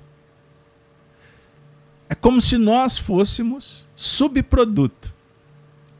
É 2.10 2.15
como 2.15 2.41
se 2.41 2.58
nós 2.58 2.98
fôssemos 2.98 3.88
subproduto, 3.95 5.15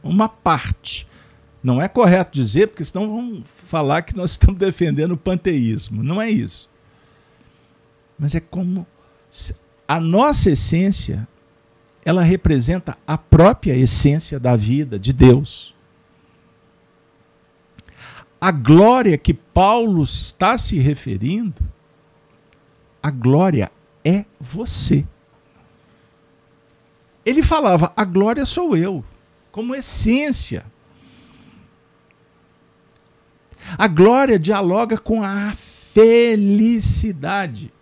uma 0.02 0.28
parte. 0.28 1.06
Não 1.62 1.80
é 1.80 1.88
correto 1.88 2.32
dizer, 2.32 2.68
porque 2.68 2.84
senão 2.84 3.08
vão 3.08 3.44
falar 3.66 4.02
que 4.02 4.16
nós 4.16 4.32
estamos 4.32 4.58
defendendo 4.58 5.12
o 5.12 5.16
panteísmo. 5.16 6.02
Não 6.02 6.20
é 6.20 6.28
isso. 6.28 6.68
Mas 8.18 8.34
é 8.34 8.40
como 8.40 8.86
a 9.86 10.00
nossa 10.00 10.50
essência, 10.50 11.26
ela 12.04 12.22
representa 12.22 12.98
a 13.06 13.16
própria 13.16 13.76
essência 13.76 14.40
da 14.40 14.56
vida 14.56 14.98
de 14.98 15.12
Deus 15.12 15.74
a 18.40 18.50
glória 18.50 19.18
que 19.18 19.34
Paulo 19.34 20.02
está 20.02 20.56
se 20.56 20.78
referindo, 20.78 21.62
a 23.02 23.10
glória 23.10 23.70
é 24.02 24.24
você. 24.40 25.04
Ele 27.30 27.42
falava: 27.42 27.92
a 27.96 28.04
glória 28.04 28.44
sou 28.44 28.76
eu, 28.76 29.02
como 29.52 29.74
essência. 29.74 30.66
A 33.78 33.86
glória 33.86 34.38
dialoga 34.38 34.98
com 34.98 35.22
a 35.22 35.52
felicidade, 35.52 37.72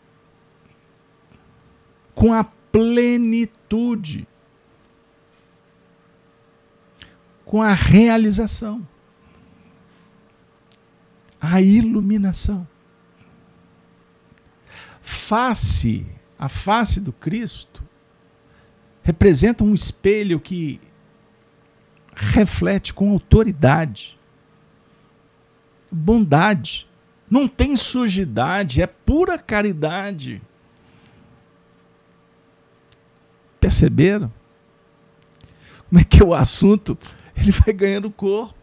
com 2.15 2.35
a 2.35 2.45
plenitude, 2.45 4.29
com 7.45 7.63
a 7.63 7.73
realização 7.73 8.87
a 11.41 11.61
iluminação. 11.61 12.67
face, 15.01 16.07
a 16.39 16.49
face 16.49 17.01
do 17.01 17.13
Cristo, 17.13 17.83
representa 19.09 19.65
um 19.65 19.73
espelho 19.73 20.39
que 20.39 20.79
reflete 22.15 22.93
com 22.93 23.11
autoridade, 23.11 24.19
bondade. 25.91 26.87
Não 27.31 27.49
tem 27.49 27.75
sujidade, 27.75 28.83
é 28.83 28.87
pura 28.87 29.39
caridade. 29.39 30.43
Perceberam? 33.59 34.31
Como 35.89 36.03
é 36.03 36.05
que 36.05 36.23
é 36.23 36.25
o 36.27 36.35
assunto? 36.35 36.99
Ele 37.35 37.51
vai 37.51 37.73
ganhando 37.73 38.11
corpo, 38.11 38.59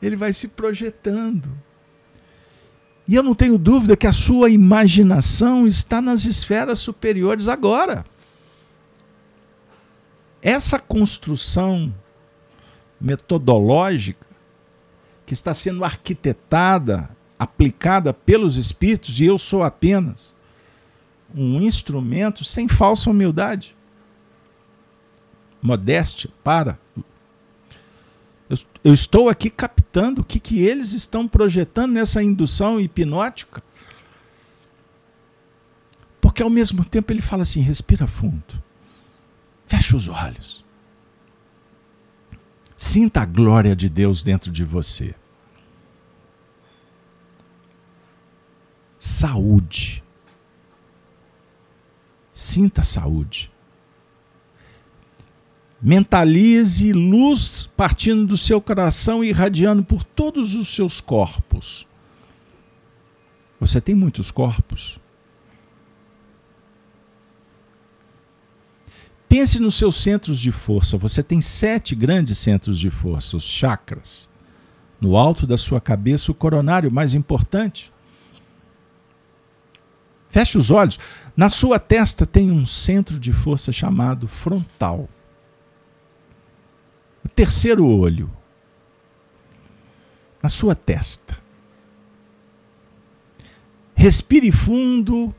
ele 0.00 0.16
vai 0.16 0.32
se 0.32 0.48
projetando. 0.48 1.50
E 3.06 3.14
eu 3.14 3.22
não 3.22 3.34
tenho 3.34 3.58
dúvida 3.58 3.98
que 3.98 4.06
a 4.06 4.12
sua 4.14 4.48
imaginação 4.48 5.66
está 5.66 6.00
nas 6.00 6.24
esferas 6.24 6.78
superiores 6.78 7.48
agora. 7.48 8.06
Essa 10.42 10.78
construção 10.78 11.94
metodológica 13.00 14.26
que 15.24 15.32
está 15.32 15.54
sendo 15.54 15.84
arquitetada, 15.84 17.08
aplicada 17.38 18.12
pelos 18.12 18.56
espíritos, 18.56 19.20
e 19.20 19.24
eu 19.24 19.38
sou 19.38 19.62
apenas 19.62 20.36
um 21.34 21.62
instrumento 21.62 22.44
sem 22.44 22.68
falsa 22.68 23.08
humildade. 23.08 23.76
Modéstia, 25.62 26.28
para. 26.42 26.78
Eu, 28.50 28.56
eu 28.84 28.92
estou 28.92 29.28
aqui 29.28 29.48
captando 29.48 30.20
o 30.20 30.24
que, 30.24 30.38
que 30.38 30.60
eles 30.60 30.92
estão 30.92 31.26
projetando 31.26 31.92
nessa 31.92 32.22
indução 32.22 32.80
hipnótica. 32.80 33.62
Porque 36.20 36.42
ao 36.42 36.50
mesmo 36.50 36.84
tempo 36.84 37.12
ele 37.12 37.22
fala 37.22 37.42
assim: 37.42 37.60
respira 37.60 38.06
fundo, 38.06 38.62
fecha 39.66 39.96
os 39.96 40.08
olhos. 40.08 40.64
Sinta 42.76 43.22
a 43.22 43.24
glória 43.24 43.76
de 43.76 43.88
Deus 43.88 44.22
dentro 44.22 44.50
de 44.50 44.64
você. 44.64 45.14
Saúde. 48.98 50.02
Sinta 52.32 52.80
a 52.80 52.84
saúde. 52.84 53.52
Mentalize 55.80 56.92
luz 56.92 57.66
partindo 57.66 58.26
do 58.26 58.36
seu 58.38 58.60
coração 58.60 59.24
e 59.24 59.28
irradiando 59.28 59.82
por 59.82 60.04
todos 60.04 60.54
os 60.54 60.68
seus 60.68 61.00
corpos. 61.00 61.86
Você 63.58 63.80
tem 63.80 63.94
muitos 63.94 64.30
corpos. 64.30 65.01
Pense 69.32 69.58
nos 69.58 69.76
seus 69.76 69.96
centros 69.96 70.38
de 70.38 70.52
força. 70.52 70.98
Você 70.98 71.22
tem 71.22 71.40
sete 71.40 71.94
grandes 71.94 72.36
centros 72.36 72.78
de 72.78 72.90
força, 72.90 73.34
os 73.34 73.44
chakras. 73.44 74.28
No 75.00 75.16
alto 75.16 75.46
da 75.46 75.56
sua 75.56 75.80
cabeça, 75.80 76.30
o 76.30 76.34
coronário 76.34 76.92
mais 76.92 77.14
importante. 77.14 77.90
Feche 80.28 80.58
os 80.58 80.70
olhos. 80.70 80.98
Na 81.34 81.48
sua 81.48 81.78
testa 81.78 82.26
tem 82.26 82.50
um 82.50 82.66
centro 82.66 83.18
de 83.18 83.32
força 83.32 83.72
chamado 83.72 84.28
frontal. 84.28 85.08
O 87.24 87.28
terceiro 87.30 87.86
olho. 87.86 88.30
Na 90.42 90.50
sua 90.50 90.74
testa. 90.74 91.38
Respire 93.94 94.52
fundo 94.52 95.34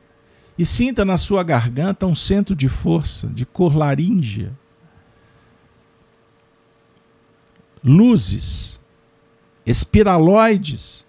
e 0.58 0.66
sinta 0.66 1.04
na 1.04 1.18
sua 1.18 1.44
garganta 1.44 2.06
um 2.06 2.14
centro 2.14 2.56
de 2.56 2.70
força, 2.70 3.28
de 3.28 3.46
cor 3.46 3.76
laríngea. 3.76 4.52
Luzes, 7.84 8.80
espiraloides, 9.66 11.06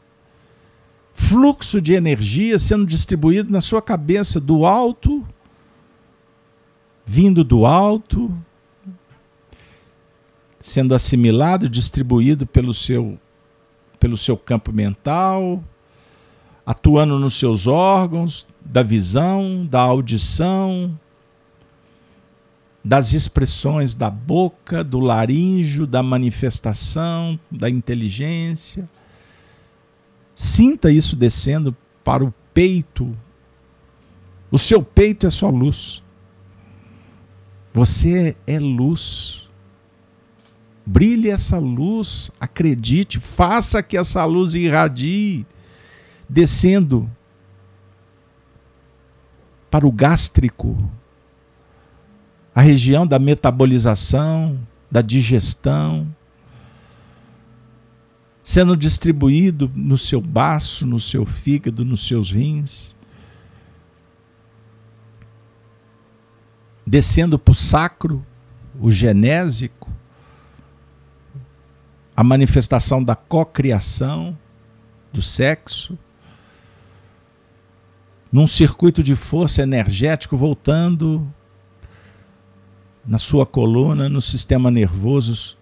fluxo 1.13 1.81
de 1.81 1.93
energia 1.93 2.59
sendo 2.59 2.87
distribuído 2.87 3.51
na 3.51 3.61
sua 3.61 3.81
cabeça 3.81 4.41
do 4.41 4.67
alto, 4.67 5.27
vindo 7.07 7.45
do 7.45 7.67
alto, 7.67 8.35
sendo 10.61 10.95
assimilado, 10.95 11.69
distribuído 11.69 12.47
pelo 12.47 12.73
seu 12.73 13.19
pelo 14.01 14.17
seu 14.19 14.37
campo 14.37 14.71
mental, 14.71 15.65
atuando 16.67 17.19
nos 17.19 17.35
seus 17.35 17.67
órgãos, 17.67 18.47
da 18.65 18.83
visão, 18.83 19.67
da 19.67 19.81
audição, 19.81 20.99
das 22.85 23.13
expressões 23.15 23.95
da 23.95 24.11
boca, 24.11 24.85
do 24.85 25.01
laríngeo, 25.01 25.87
da 25.87 26.03
manifestação, 26.03 27.39
da 27.51 27.71
inteligência. 27.71 28.89
Sinta 30.35 30.91
isso 30.91 31.17
descendo 31.17 31.75
para 32.03 32.23
o 32.23 32.35
peito. 32.53 33.17
O 34.51 34.59
seu 34.59 34.83
peito 34.83 35.27
é 35.27 35.31
só 35.31 35.49
luz. 35.49 36.03
Você 37.73 38.37
é 38.47 38.59
luz. 38.59 39.49
Brilhe 40.87 41.31
essa 41.31 41.59
luz, 41.59 42.31
acredite, 42.39 43.19
faça 43.19 43.83
que 43.83 43.97
essa 43.97 44.23
luz 44.27 44.55
irradie, 44.55 45.47
descendo 46.29 47.11
para 49.71 49.87
o 49.87 49.93
gástrico, 49.93 50.79
a 52.55 52.61
região 52.61 53.07
da 53.07 53.19
metabolização, 53.19 54.61
da 54.91 55.03
digestão, 55.03 56.15
sendo 58.43 58.77
distribuído 58.77 59.71
no 59.75 59.99
seu 59.99 60.21
baço, 60.21 60.87
no 60.87 61.01
seu 61.01 61.25
fígado, 61.25 61.85
nos 61.85 62.07
seus 62.07 62.31
rins, 62.31 62.95
descendo 66.87 67.39
para 67.39 67.53
o 67.53 67.55
sacro, 67.55 68.25
o 68.79 68.91
genésico, 68.91 69.91
a 72.17 72.23
manifestação 72.23 73.03
da 73.03 73.17
cocriação, 73.17 74.39
do 75.13 75.23
sexo, 75.23 75.99
num 78.35 78.49
circuito 78.49 79.01
de 79.01 79.15
força 79.15 79.63
energético 79.63 80.37
voltando 80.37 81.25
na 83.07 83.17
sua 83.17 83.47
coluna, 83.47 84.09
no 84.09 84.21
sistema 84.21 84.73
nervoso, 84.73 85.57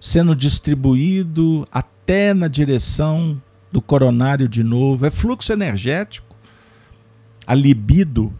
sendo 0.00 0.34
distribuído 0.34 1.64
até 1.70 2.34
na 2.34 2.48
direção 2.48 3.40
do 3.70 3.80
coronário 3.80 4.48
de 4.48 4.64
novo. 4.64 5.06
É 5.06 5.10
fluxo 5.10 5.52
energético. 5.52 6.34
A 7.46 7.54
libido, 7.54 8.34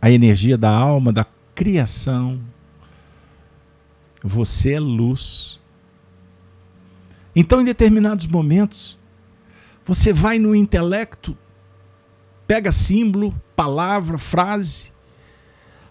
a 0.00 0.10
energia 0.10 0.56
da 0.56 0.70
alma, 0.70 1.12
da 1.12 1.26
criação. 1.54 2.40
Você 4.24 4.72
é 4.72 4.80
luz. 4.80 5.60
Então, 7.36 7.60
em 7.60 7.64
determinados 7.64 8.26
momentos, 8.26 8.98
você 9.84 10.12
vai 10.12 10.38
no 10.38 10.54
intelecto, 10.54 11.36
pega 12.46 12.72
símbolo, 12.72 13.34
palavra, 13.54 14.18
frase, 14.18 14.92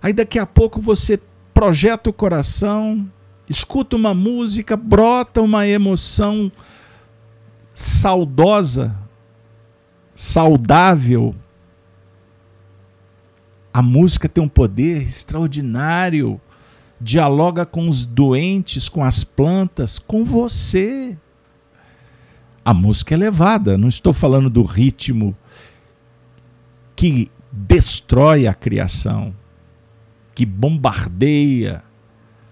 aí 0.01 0.13
daqui 0.13 0.39
a 0.39 0.45
pouco 0.45 0.79
você 0.79 1.19
projeta 1.53 2.09
o 2.09 2.13
coração, 2.13 3.09
escuta 3.49 3.95
uma 3.95 4.13
música, 4.13 4.77
brota 4.77 5.41
uma 5.41 5.67
emoção 5.67 6.51
saudosa, 7.73 8.95
saudável. 10.15 11.35
A 13.73 13.81
música 13.81 14.27
tem 14.27 14.43
um 14.43 14.49
poder 14.49 15.01
extraordinário, 15.01 16.39
dialoga 16.99 17.65
com 17.65 17.87
os 17.87 18.05
doentes, 18.05 18.89
com 18.89 19.03
as 19.03 19.23
plantas, 19.23 19.97
com 19.97 20.23
você. 20.23 21.17
A 22.69 22.73
música 22.75 23.15
é 23.15 23.17
elevada, 23.17 23.79
não 23.79 23.87
estou 23.87 24.13
falando 24.13 24.47
do 24.47 24.61
ritmo 24.61 25.35
que 26.95 27.31
destrói 27.51 28.45
a 28.45 28.53
criação, 28.53 29.33
que 30.35 30.45
bombardeia 30.45 31.81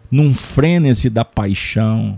num 0.10 0.34
frênese 0.34 1.08
da 1.08 1.24
paixão. 1.24 2.18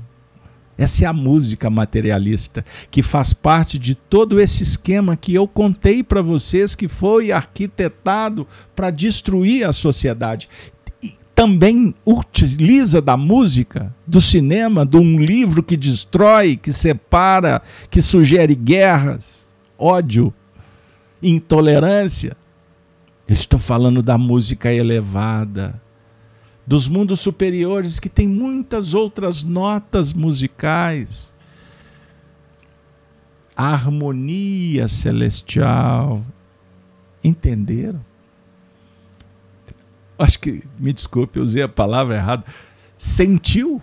Essa 0.78 1.04
é 1.04 1.08
a 1.10 1.12
música 1.12 1.70
materialista 1.70 2.64
que 2.90 3.04
faz 3.04 3.34
parte 3.34 3.78
de 3.78 3.96
todo 3.96 4.40
esse 4.40 4.64
esquema 4.64 5.18
que 5.18 5.34
eu 5.34 5.46
contei 5.46 6.02
para 6.02 6.22
vocês 6.22 6.76
que 6.76 6.88
foi 6.88 7.34
arquitetado 7.34 8.48
para 8.74 8.92
destruir 8.92 9.68
a 9.68 9.74
sociedade 9.74 10.48
também 11.40 11.96
utiliza 12.06 13.02
da 13.02 13.16
música, 13.16 13.96
do 14.06 14.20
cinema, 14.20 14.86
de 14.86 14.98
um 14.98 15.18
livro 15.18 15.64
que 15.64 15.78
destrói, 15.78 16.58
que 16.58 16.74
separa, 16.74 17.62
que 17.90 18.02
sugere 18.02 18.54
guerras, 18.54 19.50
ódio, 19.78 20.34
intolerância. 21.24 22.36
Eu 23.26 23.34
estou 23.34 23.58
falando 23.58 24.04
da 24.04 24.18
música 24.18 24.70
elevada, 24.70 25.82
dos 26.68 26.90
mundos 26.90 27.22
superiores 27.22 28.02
que 28.02 28.10
tem 28.10 28.28
muitas 28.28 28.94
outras 28.94 29.42
notas 29.42 30.12
musicais. 30.12 31.34
A 33.56 33.72
harmonia 33.72 34.90
celestial. 34.90 36.22
Entenderam? 37.24 38.09
Acho 40.20 40.40
que, 40.40 40.64
me 40.78 40.94
desculpe, 40.94 41.40
eu 41.40 41.44
usei 41.44 41.64
a 41.64 41.68
palavra 41.68 42.16
errada. 42.16 42.44
Sentiu? 42.98 43.82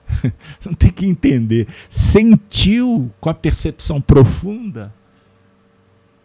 Não 0.64 0.74
tem 0.74 0.90
que 0.90 1.06
entender. 1.06 1.66
Sentiu 1.88 3.10
com 3.20 3.30
a 3.30 3.34
percepção 3.34 4.00
profunda 4.00 4.92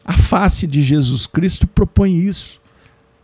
a 0.08 0.18
face 0.18 0.66
de 0.66 0.82
Jesus 0.82 1.28
Cristo 1.28 1.68
propõe 1.68 2.18
isso. 2.18 2.62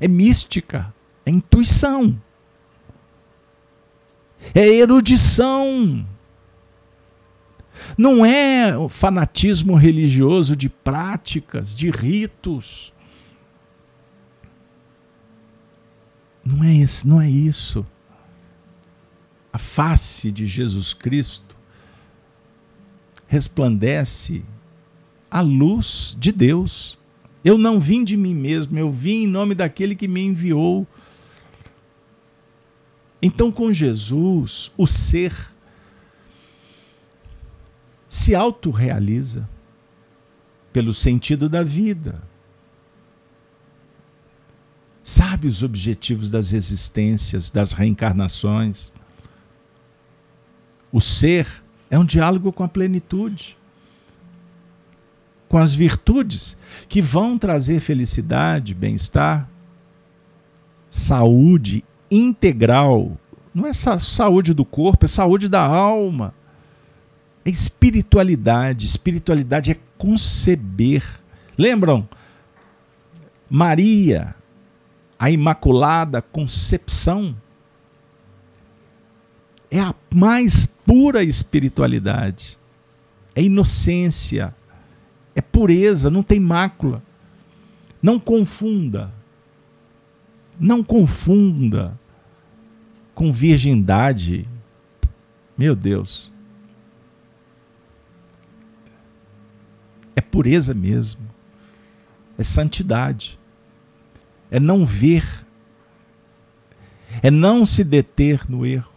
É 0.02 0.08
mística, 0.08 0.94
é 1.26 1.32
intuição, 1.32 2.22
é 4.54 4.68
erudição. 4.68 6.06
Não 7.98 8.26
é 8.26 8.74
fanatismo 8.90 9.76
religioso 9.76 10.58
de 10.58 10.68
práticas, 10.68 11.74
de 11.74 11.90
ritos. 11.90 12.94
Não 16.46 16.64
é, 16.64 16.76
esse, 16.76 17.08
não 17.08 17.22
é 17.22 17.30
isso. 17.30 17.86
A 19.52 19.58
face 19.58 20.32
de 20.32 20.46
Jesus 20.46 20.94
Cristo 20.94 21.56
resplandece 23.28 24.44
a 25.30 25.42
luz 25.42 26.16
de 26.20 26.32
Deus. 26.32 26.98
Eu 27.44 27.58
não 27.58 27.80
vim 27.80 28.04
de 28.04 28.18
mim 28.18 28.36
mesmo, 28.36 28.78
eu 28.78 28.90
vim 28.90 29.24
em 29.24 29.28
nome 29.28 29.56
daquele 29.56 29.96
que 29.96 30.08
me 30.08 30.22
enviou. 30.22 30.88
Então, 33.22 33.52
com 33.52 33.72
Jesus, 33.72 34.72
o 34.78 34.86
ser 34.86 35.34
se 38.08 38.36
autorrealiza 38.36 39.50
pelo 40.72 40.94
sentido 40.94 41.48
da 41.48 41.64
vida. 41.64 42.22
Sabe 45.04 45.48
os 45.48 45.62
objetivos 45.62 46.32
das 46.32 46.54
existências, 46.54 47.52
das 47.52 47.74
reencarnações. 47.74 48.92
O 50.92 51.00
ser 51.02 51.48
é 51.92 52.00
um 52.00 52.06
diálogo 52.06 52.52
com 52.52 52.64
a 52.64 52.68
plenitude 52.68 53.58
com 55.54 55.60
as 55.60 55.72
virtudes 55.72 56.58
que 56.90 57.00
vão 57.00 57.38
trazer 57.38 57.80
felicidade, 57.80 58.74
bem-estar, 58.74 59.48
saúde 60.90 61.86
integral. 62.10 63.16
Não 63.54 63.68
é 63.68 63.72
saúde 63.72 64.52
do 64.52 64.66
corpo, 64.66 65.06
é 65.06 65.08
saúde 65.08 65.48
da 65.48 65.64
alma. 65.64 66.34
É 67.46 67.52
espiritualidade. 67.52 68.88
Espiritualidade 68.88 69.70
é 69.70 69.78
conceber. 69.96 71.04
Lembram? 71.56 72.10
Maria, 73.48 74.34
a 75.24 75.32
Imaculada 75.32 76.22
Concepção, 76.22 77.34
é 79.72 79.80
a 79.80 79.96
mais 80.14 80.66
pura 80.66 81.24
espiritualidade. 81.24 82.58
É 83.34 83.42
inocência 83.42 84.54
é 85.34 85.42
pureza, 85.42 86.10
não 86.10 86.22
tem 86.22 86.42
mácula. 86.42 87.02
Não 88.02 88.20
confunda. 88.20 89.14
Não 90.60 90.84
confunda 90.84 91.98
com 93.16 93.32
virgindade. 93.32 94.46
Meu 95.58 95.74
Deus. 95.74 96.34
É 100.18 100.20
pureza 100.20 100.74
mesmo. 100.74 101.28
É 102.38 102.44
santidade. 102.44 103.40
É 104.54 104.60
não 104.60 104.86
ver. 104.86 105.46
É 107.22 107.30
não 107.30 107.66
se 107.66 107.84
deter 107.84 108.50
no 108.50 108.66
erro. 108.66 108.94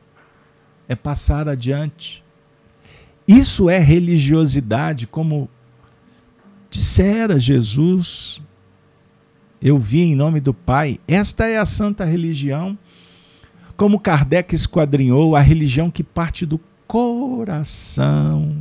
É 0.89 0.95
passar 0.95 1.49
adiante. 1.49 2.23
Isso 3.27 3.69
é 3.69 3.79
religiosidade, 3.79 5.09
como 5.09 5.51
Dissera 6.77 7.39
Jesus, 7.39 8.43
eu 9.63 9.79
vi 9.79 10.03
em 10.03 10.15
nome 10.15 10.41
do 10.41 10.53
Pai. 10.53 10.99
Esta 11.09 11.47
é 11.47 11.57
a 11.57 11.65
santa 11.65 12.05
religião. 12.05 12.77
Como 13.79 13.99
Kardec 13.99 14.55
esquadrinhou, 14.55 15.35
a 15.35 15.41
religião 15.41 15.91
que 15.91 16.03
parte 16.03 16.45
do 16.45 16.61
coração. 16.87 18.57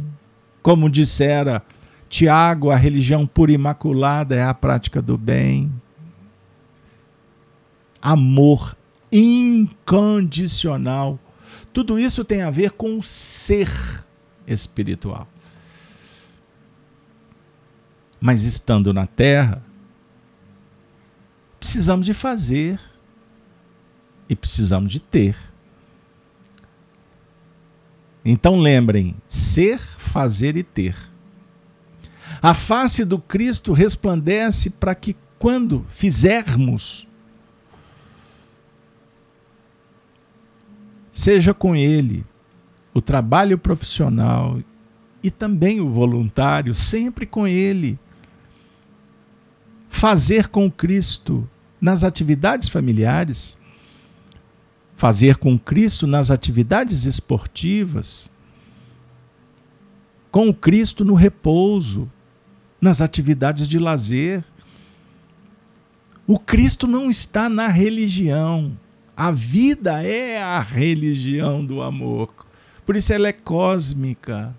Como 0.62 0.90
dissera 0.90 1.62
Tiago, 2.08 2.70
a 2.70 2.76
religião 2.76 3.28
pura 3.28 3.52
imaculada 3.52 4.36
é 4.36 4.44
a 4.44 4.54
prática 4.54 5.02
do 5.02 5.18
bem. 5.18 5.70
Amor 8.06 8.78
incondicional. 9.12 11.20
Tudo 11.74 11.98
isso 11.98 12.24
tem 12.24 12.44
a 12.44 12.52
ver 12.52 12.74
com 12.74 13.00
o 13.00 13.02
ser 13.02 13.68
espiritual. 14.46 15.28
Mas 18.22 18.44
estando 18.44 18.94
na 18.94 19.08
terra, 19.08 19.64
precisamos 21.60 22.06
de 22.06 22.14
fazer 22.14 22.80
e 24.30 24.36
precisamos 24.36 24.92
de 24.92 25.00
ter. 25.00 25.36
Então 28.24 28.60
lembrem: 28.60 29.16
ser, 29.28 29.80
fazer 29.80 30.56
e 30.56 30.62
ter. 30.62 30.96
A 32.40 32.54
face 32.54 33.04
do 33.04 33.18
Cristo 33.18 33.74
resplandece 33.74 34.70
para 34.70 34.94
que, 34.94 35.16
quando 35.40 35.84
fizermos, 35.90 37.08
seja 41.16 41.54
com 41.54 41.74
Ele 41.74 42.26
o 42.94 43.02
trabalho 43.02 43.58
profissional 43.58 44.60
e 45.24 45.32
também 45.32 45.80
o 45.80 45.90
voluntário, 45.90 46.74
sempre 46.74 47.26
com 47.26 47.48
Ele 47.48 47.98
fazer 49.88 50.50
com 50.50 50.70
Cristo 50.70 51.50
nas 51.80 52.04
atividades 52.04 52.68
familiares, 52.68 53.58
fazer 54.94 55.38
com 55.38 55.58
Cristo 55.58 56.06
nas 56.06 56.30
atividades 56.30 57.06
esportivas, 57.06 58.30
com 60.30 60.54
Cristo 60.54 61.06
no 61.06 61.14
repouso, 61.14 62.12
nas 62.82 63.00
atividades 63.00 63.70
de 63.70 63.80
lazer. 63.80 64.44
O 66.28 66.38
Cristo 66.38 66.86
não 66.88 67.10
está 67.10 67.48
na 67.48 67.70
religião. 67.70 68.78
A 69.16 69.32
vida 69.32 70.04
é 70.04 70.42
a 70.42 70.60
religião 70.60 71.66
do 71.66 71.82
amor. 71.82 72.34
Por 72.86 72.96
isso 72.96 73.14
ela 73.14 73.28
é 73.28 73.34
cósmica 73.34 74.54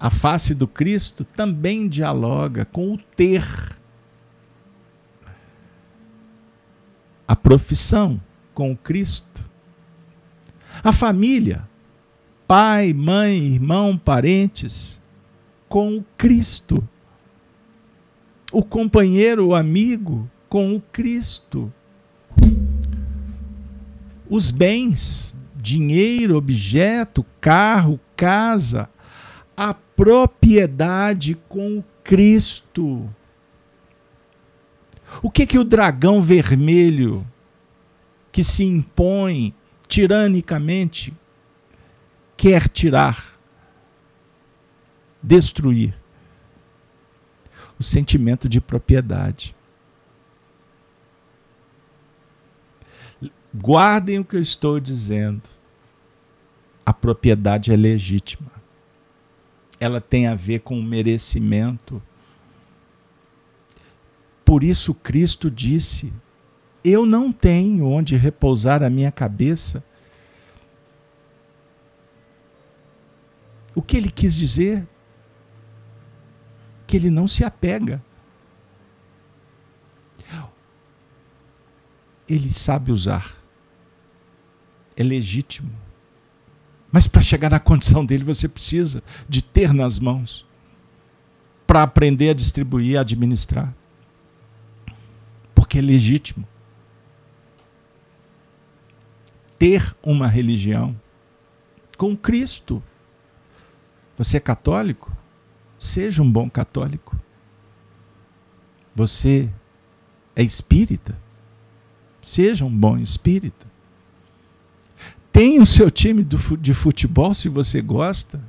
a 0.00 0.10
face 0.10 0.54
do 0.54 0.68
Cristo 0.68 1.24
também 1.24 1.88
dialoga 1.88 2.64
com 2.64 2.92
o 2.92 2.98
ter. 2.98 3.44
A 7.26 7.34
profissão 7.34 8.20
com 8.54 8.72
o 8.72 8.76
Cristo. 8.76 9.44
A 10.84 10.92
família, 10.92 11.68
pai, 12.46 12.92
mãe, 12.92 13.38
irmão, 13.38 13.98
parentes, 13.98 15.02
com 15.68 15.96
o 15.98 16.04
Cristo. 16.16 16.86
O 18.52 18.62
companheiro, 18.62 19.48
o 19.48 19.54
amigo, 19.54 20.30
com 20.48 20.74
o 20.74 20.80
Cristo. 20.80 21.72
Os 24.28 24.50
bens, 24.50 25.34
dinheiro, 25.56 26.36
objeto, 26.36 27.24
carro, 27.40 27.98
casa, 28.16 28.88
a 29.56 29.74
propriedade 29.74 31.34
com 31.48 31.78
o 31.78 31.84
Cristo. 32.04 33.08
O 35.22 35.30
que 35.30 35.46
que 35.46 35.58
o 35.58 35.64
dragão 35.64 36.20
vermelho 36.22 37.26
que 38.30 38.44
se 38.44 38.64
impõe 38.64 39.54
tiranicamente 39.88 41.14
quer 42.36 42.68
tirar, 42.68 43.38
destruir? 45.22 45.94
O 47.78 47.82
sentimento 47.82 48.48
de 48.48 48.60
propriedade. 48.60 49.56
Guardem 53.60 54.18
o 54.18 54.24
que 54.24 54.36
eu 54.36 54.40
estou 54.40 54.78
dizendo. 54.78 55.42
A 56.84 56.92
propriedade 56.92 57.72
é 57.72 57.76
legítima 57.76 58.58
ela 59.80 60.00
tem 60.00 60.26
a 60.26 60.34
ver 60.34 60.60
com 60.60 60.78
o 60.78 60.82
merecimento. 60.82 62.02
Por 64.44 64.64
isso 64.64 64.94
Cristo 64.94 65.50
disse: 65.50 66.12
Eu 66.82 67.06
não 67.06 67.32
tenho 67.32 67.86
onde 67.86 68.16
repousar 68.16 68.82
a 68.82 68.90
minha 68.90 69.12
cabeça. 69.12 69.84
O 73.74 73.82
que 73.82 73.96
ele 73.96 74.10
quis 74.10 74.34
dizer? 74.34 74.86
Que 76.86 76.96
ele 76.96 77.10
não 77.10 77.28
se 77.28 77.44
apega. 77.44 78.02
Ele 82.28 82.50
sabe 82.50 82.92
usar. 82.92 83.37
É 84.98 85.02
legítimo. 85.04 85.70
Mas 86.90 87.06
para 87.06 87.22
chegar 87.22 87.48
na 87.48 87.60
condição 87.60 88.04
dele, 88.04 88.24
você 88.24 88.48
precisa 88.48 89.00
de 89.28 89.40
ter 89.40 89.72
nas 89.72 90.00
mãos 90.00 90.44
para 91.64 91.84
aprender 91.84 92.30
a 92.30 92.34
distribuir, 92.34 92.98
a 92.98 93.02
administrar. 93.02 93.72
Porque 95.54 95.78
é 95.78 95.80
legítimo. 95.80 96.44
Ter 99.56 99.94
uma 100.02 100.26
religião 100.26 101.00
com 101.96 102.16
Cristo. 102.16 102.82
Você 104.16 104.38
é 104.38 104.40
católico? 104.40 105.16
Seja 105.78 106.24
um 106.24 106.32
bom 106.32 106.50
católico. 106.50 107.16
Você 108.96 109.48
é 110.34 110.42
espírita? 110.42 111.16
Seja 112.20 112.64
um 112.64 112.76
bom 112.76 112.98
espírita. 112.98 113.67
Tenha 115.38 115.62
o 115.62 115.66
seu 115.66 115.88
time 115.88 116.24
de 116.24 116.74
futebol, 116.74 117.32
se 117.32 117.48
você 117.48 117.80
gosta, 117.80 118.42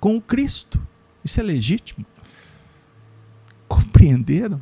com 0.00 0.16
o 0.16 0.20
Cristo. 0.20 0.84
Isso 1.24 1.38
é 1.38 1.42
legítimo. 1.44 2.04
Compreenderam? 3.68 4.60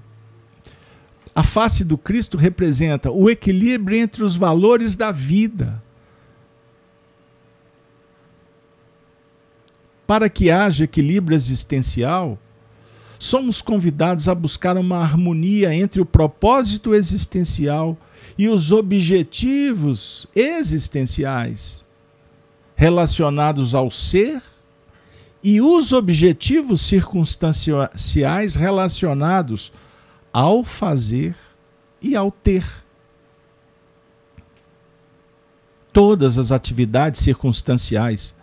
A 1.35 1.43
face 1.43 1.83
do 1.83 1.97
Cristo 1.97 2.37
representa 2.37 3.11
o 3.11 3.31
equilíbrio 3.31 3.97
entre 3.97 4.23
os 4.23 4.37
valores 4.37 4.95
da 4.95 5.11
vida. 5.11 5.83
Para 10.07 10.29
que 10.29 10.51
haja 10.51 10.85
equilíbrio 10.85 11.35
existencial, 11.35 12.39
somos 13.19 13.63
convidados 13.63 14.29
a 14.29 14.35
buscar 14.35 14.77
uma 14.77 14.99
harmonia 14.99 15.75
entre 15.75 16.03
o 16.03 16.05
propósito 16.05 16.95
existencial 16.95 17.97
e 17.97 18.10
os 18.39 18.73
objetivos 18.73 20.27
existenciais 20.35 21.85
relacionados 22.75 23.75
ao 23.75 23.91
ser 23.91 24.43
e 25.43 25.61
os 25.61 25.93
objetivos 25.93 26.81
circunstanciais 26.81 28.55
relacionados 28.55 29.73
ao 30.33 30.63
fazer 30.63 31.35
e 32.01 32.15
ao 32.15 32.31
ter. 32.31 32.65
Todas 35.93 36.39
as 36.39 36.53
atividades 36.53 37.21
circunstanciais 37.21 38.35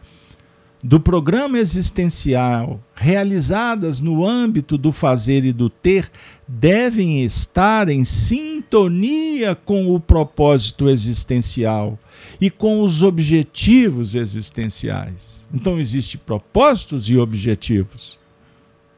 do 0.83 0.99
programa 0.99 1.57
existencial 1.57 2.79
realizadas 2.95 3.99
no 3.99 4.25
âmbito 4.25 4.77
do 4.77 4.91
fazer 4.91 5.43
e 5.43 5.51
do 5.51 5.69
ter 5.69 6.11
devem 6.47 7.23
estar 7.23 7.89
em 7.89 8.05
sintonia 8.05 9.55
com 9.55 9.93
o 9.93 9.99
propósito 9.99 10.87
existencial 10.87 11.97
e 12.39 12.49
com 12.49 12.81
os 12.81 13.01
objetivos 13.01 14.13
existenciais. 14.13 15.47
Então 15.53 15.79
existem 15.79 16.21
propósitos 16.23 17.09
e 17.09 17.17
objetivos. 17.17 18.19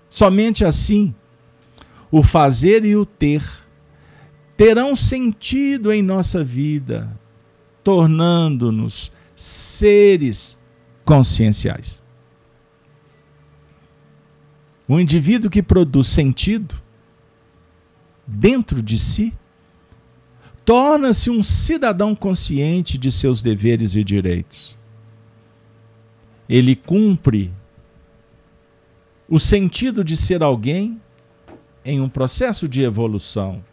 Somente 0.09 0.65
assim 0.65 1.13
o 2.11 2.23
fazer 2.23 2.83
e 2.83 2.95
o 2.95 3.05
ter 3.05 3.43
terão 4.57 4.93
sentido 4.95 5.93
em 5.93 6.01
nossa 6.01 6.43
vida, 6.43 7.09
tornando-nos 7.83 9.11
seres 9.35 10.58
conscienciais. 11.09 12.03
Um 14.87 14.99
indivíduo 14.99 15.49
que 15.49 15.63
produz 15.63 16.07
sentido 16.07 16.79
dentro 18.27 18.83
de 18.83 18.99
si 18.99 19.33
torna-se 20.63 21.31
um 21.31 21.41
cidadão 21.41 22.13
consciente 22.13 22.95
de 22.95 23.11
seus 23.11 23.41
deveres 23.41 23.95
e 23.95 24.03
direitos. 24.03 24.77
Ele 26.47 26.75
cumpre 26.75 27.51
o 29.27 29.39
sentido 29.39 30.03
de 30.03 30.15
ser 30.15 30.43
alguém 30.43 31.01
em 31.83 31.99
um 31.99 32.07
processo 32.07 32.67
de 32.67 32.83
evolução, 32.83 33.65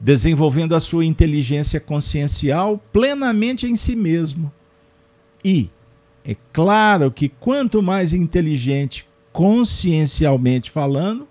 desenvolvendo 0.00 0.74
a 0.74 0.80
sua 0.80 1.04
inteligência 1.04 1.78
consciencial 1.78 2.76
plenamente 2.92 3.68
em 3.68 3.76
si 3.76 3.94
mesmo 3.94 4.52
e 5.44 5.70
é 6.28 6.36
claro 6.52 7.12
que 7.12 7.28
quanto 7.28 7.80
mais 7.80 8.12
inteligente 8.12 9.08
consciencialmente 9.32 10.72
falando, 10.72 11.28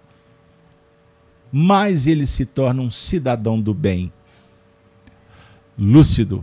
mais 1.51 2.07
ele 2.07 2.25
se 2.25 2.45
torna 2.45 2.81
um 2.81 2.89
cidadão 2.89 3.59
do 3.59 3.73
bem, 3.73 4.11
lúcido 5.77 6.41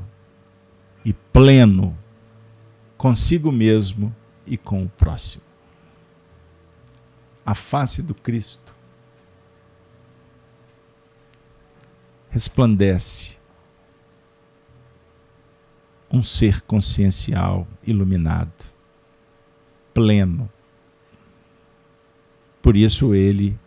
e 1.02 1.14
pleno 1.14 1.96
consigo 2.98 3.50
mesmo 3.50 4.14
e 4.46 4.58
com 4.58 4.84
o 4.84 4.88
próximo. 4.88 5.44
A 7.46 7.54
face 7.54 8.02
do 8.02 8.14
Cristo 8.14 8.74
resplandece 12.28 13.38
um 16.12 16.22
ser 16.22 16.60
consciencial, 16.62 17.66
iluminado, 17.86 18.52
pleno. 19.94 20.48
Por 22.60 22.76
isso 22.76 23.14
ele 23.14 23.58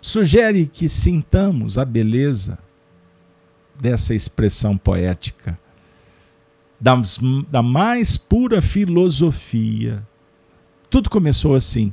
sugere 0.00 0.66
que 0.66 0.88
sintamos 0.88 1.76
a 1.76 1.84
beleza 1.84 2.58
dessa 3.78 4.14
expressão 4.14 4.78
poética, 4.78 5.58
da, 6.80 7.62
mais 7.62 8.16
pura 8.16 8.62
filosofia. 8.62 10.06
Tudo 10.88 11.10
começou 11.10 11.54
assim. 11.54 11.92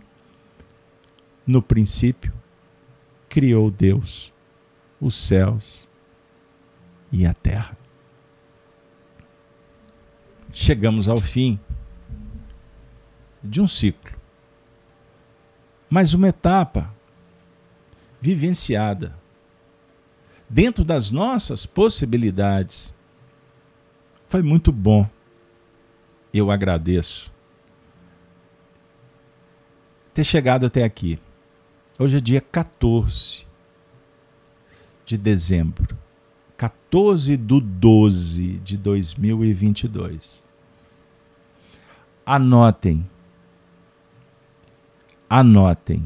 No 1.45 1.61
princípio, 1.61 2.33
criou 3.27 3.69
Deus 3.69 4.33
os 5.01 5.13
céus 5.15 5.87
e 7.11 7.25
a 7.25 7.33
terra 7.33 7.77
chegamos 10.56 11.10
ao 11.10 11.18
fim 11.18 11.60
de 13.43 13.62
um 13.62 13.68
ciclo. 13.68 14.18
Mais 15.89 16.14
uma 16.14 16.30
etapa 16.30 16.91
vivenciada 18.22 19.14
dentro 20.49 20.86
das 20.86 21.12
nossas 21.12 21.66
possibilidades. 21.66 22.95
Foi 24.30 24.41
muito 24.41 24.72
bom. 24.72 25.08
Eu 26.34 26.49
agradeço 26.49 27.32
ter 30.14 30.24
chegado 30.24 30.66
até 30.66 30.86
aqui. 30.86 31.20
Hoje 31.99 32.16
é 32.16 32.20
dia 32.22 32.39
14 32.39 33.45
de 35.06 35.18
dezembro. 35.18 35.97
14 36.58 37.36
do 37.36 37.60
12 37.60 38.58
de 38.60 38.78
2022. 38.78 40.44
Anotem. 42.26 43.07
Anotem. 45.30 46.03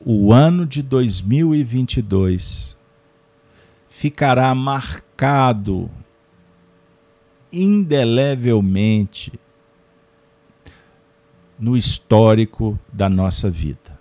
O 0.00 0.32
ano 0.32 0.64
de 0.64 0.82
2022 0.82 2.78
ficará 3.90 4.54
marcado 4.54 5.90
indelevelmente 7.52 9.38
no 11.58 11.76
histórico 11.76 12.78
da 12.90 13.10
nossa 13.10 13.50
vida. 13.50 14.00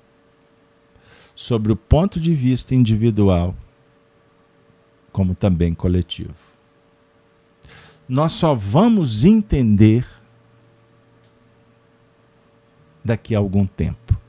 Sobre 1.36 1.74
o 1.74 1.76
ponto 1.76 2.22
de 2.22 2.34
vista 2.34 2.74
individual, 2.74 3.54
como 5.12 5.36
também 5.36 5.74
coletivo. 5.74 6.34
Nós 8.08 8.32
só 8.32 8.56
vamos 8.56 9.26
entender 9.26 10.21
daqui 13.04 13.36
a 13.36 13.40
algum 13.40 13.66
tempo. 13.66 14.20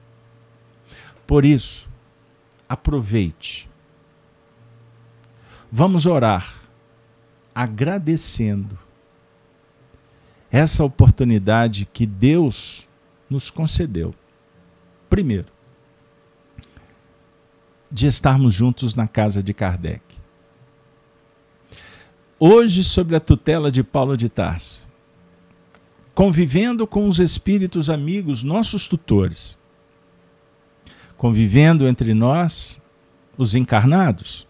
Por 1.27 1.45
isso, 1.45 1.89
aproveite. 2.68 3.68
Vamos 5.70 6.07
orar 6.07 6.61
agradecendo 7.55 8.79
essa 10.51 10.85
oportunidade 10.85 11.87
que 11.87 12.05
Deus 12.07 12.87
nos 13.29 13.49
concedeu. 13.49 14.14
Primeiro, 15.09 15.49
de 17.91 18.07
estarmos 18.07 18.55
juntos 18.55 18.95
na 18.95 19.09
casa 19.09 19.43
de 19.43 19.55
Kardec. 19.55 20.03
Hoje, 22.39 22.83
sob 22.83 23.14
a 23.14 23.20
tutela 23.20 23.70
de 23.70 23.83
Paulo 23.83 24.16
de 24.16 24.29
Tarso, 24.29 24.89
convivendo 26.15 26.87
com 26.87 27.09
os 27.09 27.19
espíritos 27.19 27.89
amigos, 27.89 28.43
nossos 28.43 28.87
tutores, 28.87 29.59
convivendo 31.17 31.87
entre 31.87 32.13
nós, 32.15 32.83
os 33.37 33.55
encarnados, 33.55 34.47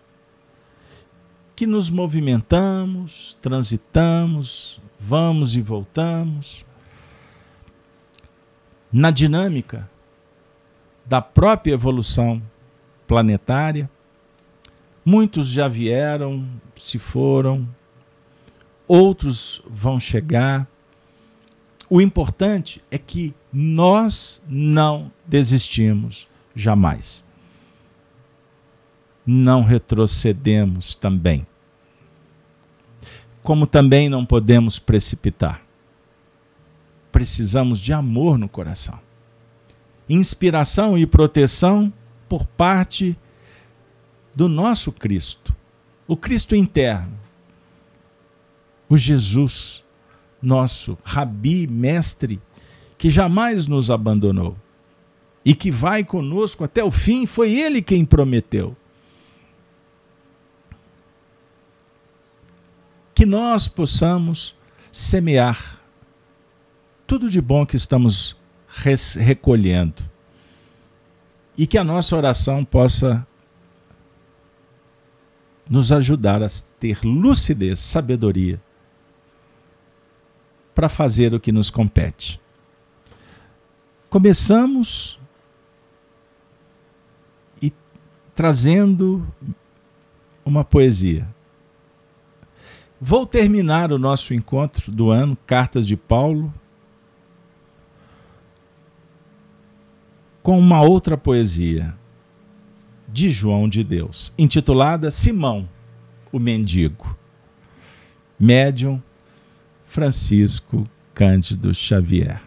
que 1.55 1.67
nos 1.67 1.91
movimentamos, 1.91 3.39
transitamos, 3.41 4.81
vamos 4.99 5.55
e 5.55 5.61
voltamos, 5.61 6.65
na 8.93 9.11
dinâmica 9.11 9.89
da 11.05 11.23
própria 11.23 11.73
evolução 11.73 12.43
planetária. 13.07 13.91
Muitos 15.05 15.49
já 15.49 15.67
vieram, 15.69 16.47
se 16.77 16.99
foram, 16.99 17.69
outros 18.87 19.63
vão 19.69 19.99
chegar. 19.99 20.67
O 21.95 22.01
importante 22.01 22.83
é 22.91 22.97
que 22.97 23.35
nós 23.53 24.43
não 24.49 25.13
desistimos 25.27 26.27
jamais. 26.57 27.23
Não 29.27 29.63
retrocedemos 29.63 30.95
também. 30.95 31.47
Como 33.43 33.67
também 33.67 34.09
não 34.09 34.25
podemos 34.25 34.79
precipitar. 34.79 35.61
Precisamos 37.13 37.79
de 37.79 37.93
amor 37.93 38.39
no 38.39 38.49
coração. 38.49 38.99
Inspiração 40.09 40.97
e 40.97 41.05
proteção 41.05 41.93
por 42.27 42.47
parte 42.47 43.15
do 44.35 44.49
nosso 44.49 44.93
Cristo, 44.93 45.55
o 46.09 46.17
Cristo 46.17 46.57
interno, 46.57 47.13
o 48.89 48.97
Jesus, 48.97 49.85
nosso 50.43 50.99
Rabi, 51.05 51.67
mestre, 51.67 52.41
que 52.99 53.09
jamais 53.09 53.67
nos 53.67 53.91
abandonou 53.91 54.57
e 55.45 55.55
que 55.55 55.71
vai 55.71 56.05
conosco 56.05 56.65
até 56.65 56.83
o 56.83 56.91
fim, 56.91 57.27
foi 57.27 57.53
ele 57.53 57.81
quem 57.83 58.05
prometeu. 58.05 58.77
Que 63.15 63.27
nós 63.27 63.69
possamos 63.69 64.57
semear 64.91 65.81
tudo 67.07 67.29
de 67.29 67.41
bom 67.41 67.67
que 67.67 67.77
estamos 67.77 68.37
recolhendo 69.19 70.03
e 71.57 71.67
que 71.67 71.77
a 71.77 71.85
nossa 71.85 72.17
oração 72.17 72.65
possa 72.65 73.27
nos 75.69 75.93
ajudar 75.93 76.43
a 76.43 76.49
ter 76.79 76.99
lucidez, 77.05 77.79
sabedoria 77.79 78.61
para 80.75 80.89
fazer 80.89 81.35
o 81.35 81.41
que 81.41 81.53
nos 81.53 81.71
compete. 81.71 82.41
Começamos 84.09 85.19
e 87.61 87.73
trazendo 88.35 89.27
uma 90.45 90.65
poesia. 90.65 91.27
Vou 93.01 93.27
terminar 93.27 93.91
o 93.91 93.99
nosso 93.99 94.33
encontro 94.33 94.93
do 94.93 95.11
ano, 95.11 95.37
Cartas 95.47 95.87
de 95.87 95.97
Paulo, 95.97 96.53
com 100.43 100.59
uma 100.59 100.83
outra 100.83 101.17
poesia 101.17 101.95
de 103.09 103.31
João 103.31 103.69
de 103.69 103.85
Deus, 103.85 104.33
intitulada 104.39 105.11
Simão, 105.11 105.69
o 106.33 106.39
Mendigo. 106.39 107.17
Médium 108.39 109.01
Francisco 109.93 110.89
Cândido 111.13 111.75
Xavier. 111.75 112.41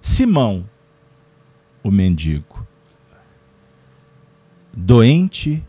Simão, 0.00 0.66
o 1.82 1.90
mendigo. 1.90 2.66
Doente, 4.72 5.62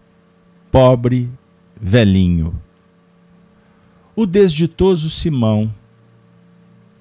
pobre, 0.72 1.30
velhinho. 1.76 2.58
O 4.16 4.26
desditoso 4.26 5.10
Simão, 5.10 5.76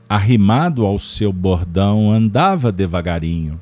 arrimado 0.09 0.85
ao 0.85 0.99
seu 0.99 1.33
bordão, 1.33 2.11
andava 2.11 2.73
devagarinho. 2.73 3.61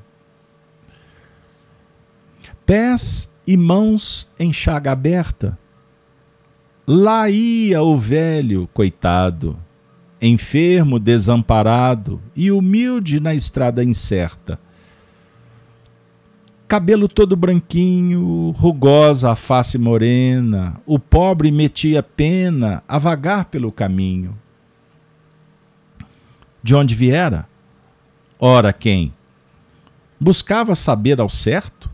Pés 2.65 3.31
e 3.47 3.59
mãos 3.59 4.27
em 4.39 4.55
chaga 4.55 4.91
aberta. 4.91 5.59
Lá 6.87 7.29
ia 7.29 7.83
o 7.83 7.95
velho, 7.95 8.67
coitado, 8.73 9.68
enfermo, 10.21 10.99
desamparado 10.99 12.21
e 12.35 12.51
humilde 12.51 13.21
na 13.21 13.35
estrada 13.35 13.85
incerta. 13.85 14.59
Cabelo 16.67 17.09
todo 17.09 17.37
branquinho, 17.37 18.51
rugosa 18.51 19.33
a 19.33 19.37
face 19.37 19.79
morena, 19.79 20.79
o 20.85 20.99
pobre 20.99 21.51
metia 21.51 22.03
pena 22.03 22.83
a 22.87 22.99
vagar 22.99 23.47
pelo 23.47 23.73
caminho. 23.73 24.37
De 26.63 26.75
onde 26.75 26.95
viera? 26.95 27.49
Ora 28.39 28.73
quem? 28.73 29.15
Buscava 30.21 30.75
saber 30.75 31.21
ao 31.21 31.29
certo? 31.29 31.89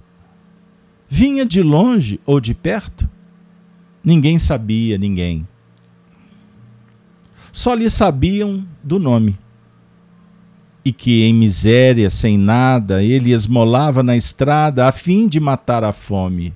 Vinha 1.09 1.45
de 1.45 1.63
longe 1.63 2.19
ou 2.27 2.41
de 2.41 2.53
perto? 2.55 3.09
Ninguém 4.03 4.39
sabia, 4.39 4.99
ninguém 4.99 5.47
só 7.55 7.73
lhe 7.73 7.89
sabiam 7.89 8.67
do 8.83 8.99
nome. 8.99 9.39
E 10.85 10.93
que 10.93 11.23
em 11.23 11.33
miséria, 11.33 12.11
sem 12.11 12.37
nada, 12.37 13.01
ele 13.01 13.31
esmolava 13.31 14.03
na 14.03 14.17
estrada 14.17 14.89
a 14.89 14.93
fim 14.93 15.29
de 15.29 15.39
matar 15.39 15.85
a 15.85 15.93
fome. 15.93 16.53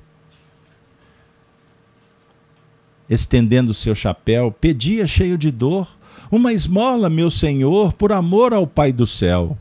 Estendendo 3.09 3.73
seu 3.73 3.95
chapéu, 3.95 4.51
pedia 4.51 5.07
cheio 5.07 5.39
de 5.39 5.53
dor: 5.53 5.89
Uma 6.33 6.53
esmola, 6.53 7.09
meu 7.09 7.31
senhor, 7.31 7.93
por 7.93 8.13
amor 8.13 8.53
ao 8.53 8.67
Pai 8.67 8.93
do 8.93 9.07
céu. 9.07 9.57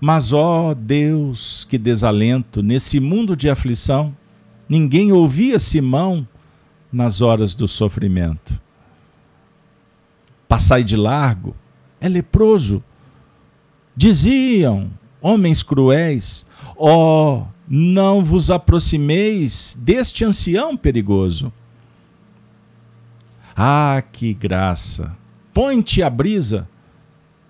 Mas, 0.00 0.32
ó 0.32 0.74
Deus, 0.74 1.64
que 1.64 1.78
desalento, 1.78 2.60
nesse 2.60 2.98
mundo 2.98 3.36
de 3.36 3.48
aflição, 3.48 4.14
ninguém 4.68 5.12
ouvia 5.12 5.60
Simão 5.60 6.26
nas 6.92 7.22
horas 7.22 7.54
do 7.54 7.68
sofrimento 7.68 8.63
passai 10.54 10.84
de 10.84 10.96
largo, 10.96 11.56
é 12.00 12.08
leproso. 12.08 12.80
Diziam 13.96 14.88
homens 15.20 15.64
cruéis: 15.64 16.46
ó, 16.76 17.40
oh, 17.40 17.46
não 17.68 18.22
vos 18.22 18.52
aproximeis 18.52 19.76
deste 19.80 20.24
ancião 20.24 20.76
perigoso. 20.76 21.52
Ah, 23.56 24.00
que 24.12 24.32
graça! 24.32 25.16
Põe-te 25.52 26.04
a 26.04 26.10
brisa! 26.10 26.68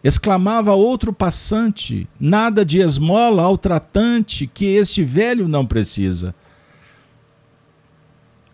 exclamava 0.02 0.74
outro 0.74 1.12
passante, 1.12 2.09
nada 2.18 2.64
de 2.64 2.78
esmola 2.80 3.42
ao 3.42 3.59
tratante 3.59 4.46
que 4.46 4.64
este 4.64 5.05
velho 5.05 5.46
não 5.46 5.66
precisa. 5.66 6.34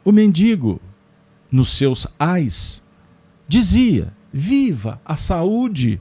O 0.04 0.10
mendigo, 0.10 0.80
nos 1.52 1.76
seus 1.76 2.08
ais, 2.18 2.82
dizia: 3.46 4.12
Viva 4.32 5.00
a 5.04 5.16
saúde. 5.16 6.00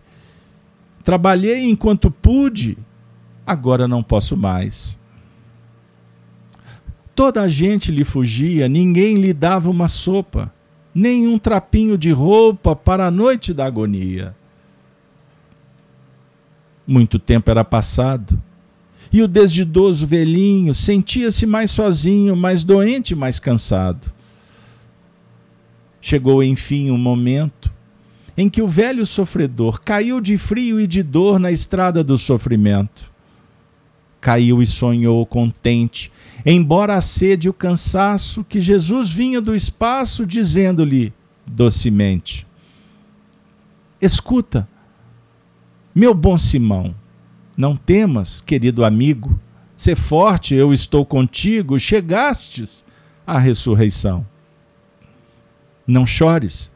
Trabalhei 1.04 1.70
enquanto 1.70 2.12
pude, 2.12 2.78
agora 3.46 3.88
não 3.88 4.04
posso 4.04 4.38
mais. 4.38 5.00
Toda 7.16 7.42
a 7.42 7.48
gente 7.48 7.92
lhe 7.92 8.04
fugia, 8.04 8.70
ninguém 8.70 9.16
lhe 9.16 9.34
dava 9.34 9.70
uma 9.70 9.88
sopa, 9.88 10.54
nem 10.94 11.28
um 11.28 11.38
trapinho 11.38 11.98
de 11.98 12.12
roupa 12.12 12.76
para 12.76 13.08
a 13.08 13.12
noite 13.12 13.54
da 13.54 13.66
agonia. 13.66 14.36
Muito 16.86 17.20
tempo 17.20 17.50
era 17.50 17.66
passado, 17.66 18.42
e 19.12 19.22
o 19.22 19.28
desdidoso 19.28 20.06
velhinho 20.06 20.74
sentia-se 20.74 21.46
mais 21.46 21.72
sozinho, 21.72 22.36
mais 22.36 22.64
doente, 22.64 23.16
mais 23.16 23.40
cansado. 23.40 24.12
Chegou 26.00 26.44
enfim 26.44 26.92
um 26.92 26.98
momento 26.98 27.72
em 28.40 28.50
que 28.50 28.62
o 28.62 28.68
velho 28.70 29.06
sofredor 29.06 29.82
caiu 29.82 30.22
de 30.22 30.38
frio 30.38 30.80
e 30.80 30.88
de 30.88 31.04
dor 31.04 31.38
na 31.38 31.52
estrada 31.52 32.02
do 32.02 32.18
sofrimento. 32.18 33.12
Caiu 34.22 34.62
e 34.62 34.66
sonhou 34.66 35.26
contente, 35.26 36.10
embora 36.46 36.96
a 36.96 37.02
sede 37.02 37.48
e 37.48 37.50
o 37.50 37.54
cansaço, 37.54 38.46
que 38.46 38.62
Jesus 38.62 39.10
vinha 39.10 39.42
do 39.42 39.54
espaço 39.54 40.26
dizendo-lhe 40.26 41.12
docemente: 41.46 42.48
Escuta, 44.02 44.66
Meu 45.94 46.14
bom 46.14 46.38
Simão, 46.38 46.96
não 47.58 47.76
temas, 47.76 48.40
querido 48.40 48.86
amigo, 48.86 49.38
ser 49.76 49.98
forte, 49.98 50.56
eu 50.56 50.72
estou 50.72 51.06
contigo, 51.06 51.78
chegastes 51.78 52.86
à 53.28 53.38
ressurreição. 53.38 54.26
Não 55.86 56.06
chores, 56.06 56.72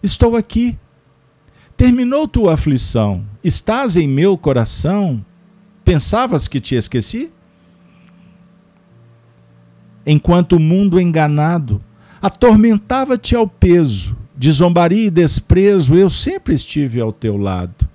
estou 0.00 0.36
aqui. 0.36 0.78
Terminou 1.82 2.28
tua 2.28 2.54
aflição, 2.54 3.24
estás 3.42 3.96
em 3.96 4.06
meu 4.06 4.38
coração. 4.38 5.20
Pensavas 5.84 6.46
que 6.46 6.60
te 6.60 6.76
esqueci? 6.76 7.28
Enquanto 10.06 10.52
o 10.52 10.60
mundo 10.60 11.00
enganado 11.00 11.82
atormentava-te 12.20 13.34
ao 13.34 13.48
peso, 13.48 14.16
de 14.36 14.52
zombaria 14.52 15.06
e 15.06 15.10
desprezo, 15.10 15.96
eu 15.96 16.08
sempre 16.08 16.54
estive 16.54 17.00
ao 17.00 17.12
teu 17.12 17.36
lado. 17.36 17.88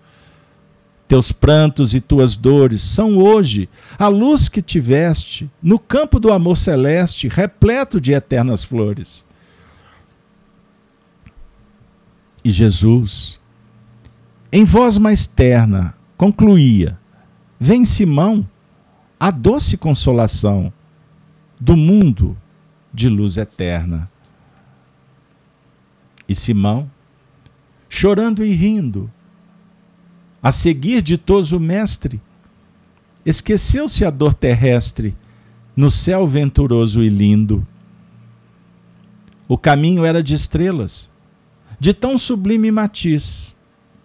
Teus 1.08 1.32
prantos 1.32 1.96
e 1.96 2.02
tuas 2.02 2.36
dores 2.36 2.82
são 2.82 3.18
hoje 3.18 3.70
a 3.98 4.10
luz 4.10 4.50
que 4.50 4.62
tiveste 4.62 5.50
no 5.64 5.80
campo 5.80 6.20
do 6.20 6.34
amor 6.34 6.58
celeste, 6.58 7.30
repleto 7.30 8.02
de 8.02 8.12
eternas 8.12 8.66
flores. 8.66 9.26
E 12.44 12.52
Jesus, 12.52 13.40
em 14.52 14.64
voz 14.64 14.98
mais 14.98 15.28
terna, 15.28 15.94
concluía: 16.16 16.98
Vem, 17.60 17.84
Simão, 17.84 18.48
a 19.20 19.30
doce 19.30 19.78
consolação 19.78 20.72
do 21.60 21.76
mundo 21.76 22.38
de 22.94 23.10
luz 23.10 23.38
eterna. 23.38 24.10
E 26.30 26.36
Simão, 26.36 26.90
chorando 27.90 28.44
e 28.44 28.52
rindo, 28.54 29.12
a 30.42 30.52
seguir 30.52 31.02
ditoso 31.02 31.60
mestre, 31.60 32.22
esqueceu-se 33.26 34.06
a 34.06 34.10
dor 34.10 34.34
terrestre 34.34 35.16
no 35.76 35.92
céu 35.92 36.26
venturoso 36.26 37.04
e 37.04 37.10
lindo. 37.10 37.68
O 39.48 39.58
caminho 39.58 40.06
era 40.06 40.24
de 40.24 40.34
estrelas, 40.34 41.10
de 41.80 41.94
tão 41.94 42.18
sublime 42.18 42.72
matiz, 42.72 43.57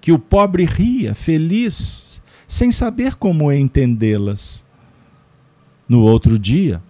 que 0.03 0.11
o 0.11 0.19
pobre 0.19 0.65
ria, 0.65 1.15
feliz, 1.15 2.21
sem 2.49 2.73
saber 2.73 3.15
como 3.15 3.53
entendê-las. 3.53 4.67
No 5.89 6.01
outro 6.01 6.37
dia, 6.37 6.83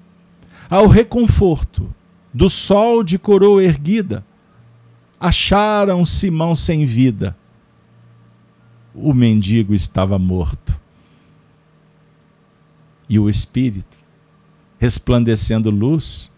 ao 0.69 0.87
reconforto 0.87 1.95
do 2.33 2.49
sol 2.49 3.05
de 3.05 3.19
coroa 3.19 3.63
erguida, 3.63 4.25
acharam 5.21 6.07
Simão 6.07 6.55
sem 6.55 6.87
vida. 6.87 7.37
O 8.95 9.13
mendigo 9.13 9.75
estava 9.75 10.19
morto. 10.19 10.75
E 13.11 13.19
o 13.19 13.29
espírito, 13.29 13.99
resplandecendo 14.79 15.71
luz, 15.71 16.33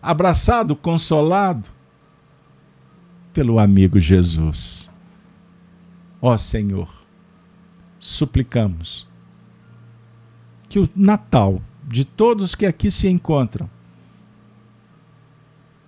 abraçado, 0.00 0.74
consolado 0.74 1.68
pelo 3.34 3.58
amigo 3.58 4.00
Jesus. 4.00 4.89
Ó 6.22 6.36
Senhor, 6.36 6.88
suplicamos 7.98 9.08
que 10.68 10.78
o 10.78 10.88
Natal 10.94 11.62
de 11.82 12.04
todos 12.04 12.54
que 12.54 12.66
aqui 12.66 12.90
se 12.90 13.08
encontram 13.08 13.68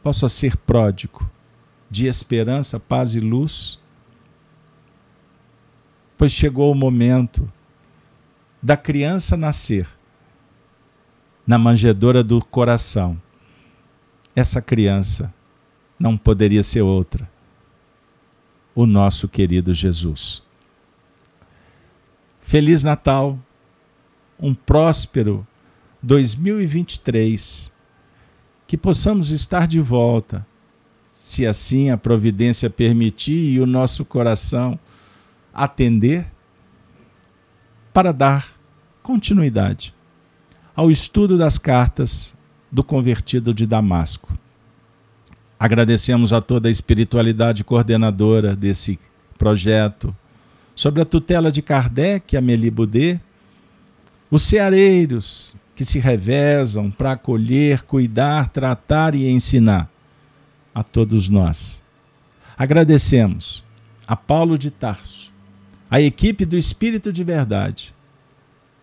possa 0.02 0.28
ser 0.28 0.56
pródigo 0.56 1.30
de 1.88 2.06
esperança, 2.06 2.80
paz 2.80 3.14
e 3.14 3.20
luz, 3.20 3.78
pois 6.18 6.32
chegou 6.32 6.72
o 6.72 6.74
momento 6.74 7.46
da 8.62 8.76
criança 8.76 9.36
nascer 9.36 9.86
na 11.46 11.58
manjedoura 11.58 12.24
do 12.24 12.42
coração. 12.44 13.20
Essa 14.34 14.62
criança 14.62 15.32
não 15.98 16.16
poderia 16.16 16.62
ser 16.62 16.82
outra. 16.82 17.31
O 18.74 18.86
nosso 18.86 19.28
querido 19.28 19.74
Jesus. 19.74 20.42
Feliz 22.40 22.82
Natal, 22.82 23.38
um 24.38 24.54
próspero 24.54 25.46
2023, 26.02 27.72
que 28.66 28.76
possamos 28.76 29.30
estar 29.30 29.66
de 29.66 29.80
volta 29.80 30.46
se 31.22 31.46
assim 31.46 31.88
a 31.88 31.96
providência 31.96 32.68
permitir 32.68 33.52
e 33.52 33.60
o 33.60 33.66
nosso 33.66 34.04
coração 34.04 34.76
atender, 35.54 36.26
para 37.92 38.10
dar 38.10 38.56
continuidade 39.02 39.94
ao 40.74 40.90
estudo 40.90 41.38
das 41.38 41.58
cartas 41.58 42.34
do 42.70 42.82
convertido 42.82 43.54
de 43.54 43.66
Damasco. 43.66 44.36
Agradecemos 45.62 46.32
a 46.32 46.40
toda 46.40 46.66
a 46.66 46.72
espiritualidade 46.72 47.62
coordenadora 47.62 48.56
desse 48.56 48.98
projeto, 49.38 50.12
sob 50.74 51.00
a 51.00 51.04
tutela 51.04 51.52
de 51.52 51.62
Kardec 51.62 52.36
Amélie 52.36 52.68
Boudet, 52.68 53.20
os 54.28 54.42
ceareiros 54.42 55.54
que 55.76 55.84
se 55.84 56.00
revezam 56.00 56.90
para 56.90 57.12
acolher, 57.12 57.82
cuidar, 57.82 58.48
tratar 58.48 59.14
e 59.14 59.30
ensinar 59.30 59.88
a 60.74 60.82
todos 60.82 61.28
nós. 61.28 61.80
Agradecemos 62.58 63.62
a 64.04 64.16
Paulo 64.16 64.58
de 64.58 64.68
Tarso, 64.68 65.32
a 65.88 66.00
equipe 66.00 66.44
do 66.44 66.58
Espírito 66.58 67.12
de 67.12 67.22
Verdade, 67.22 67.94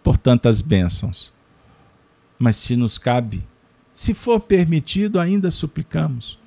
por 0.02 0.18
tantas 0.18 0.62
bênçãos. 0.62 1.30
Mas 2.40 2.56
se 2.56 2.78
nos 2.78 2.98
cabe, 2.98 3.44
se 3.94 4.14
for 4.14 4.40
permitido, 4.40 5.20
ainda 5.20 5.52
suplicamos. 5.52 6.40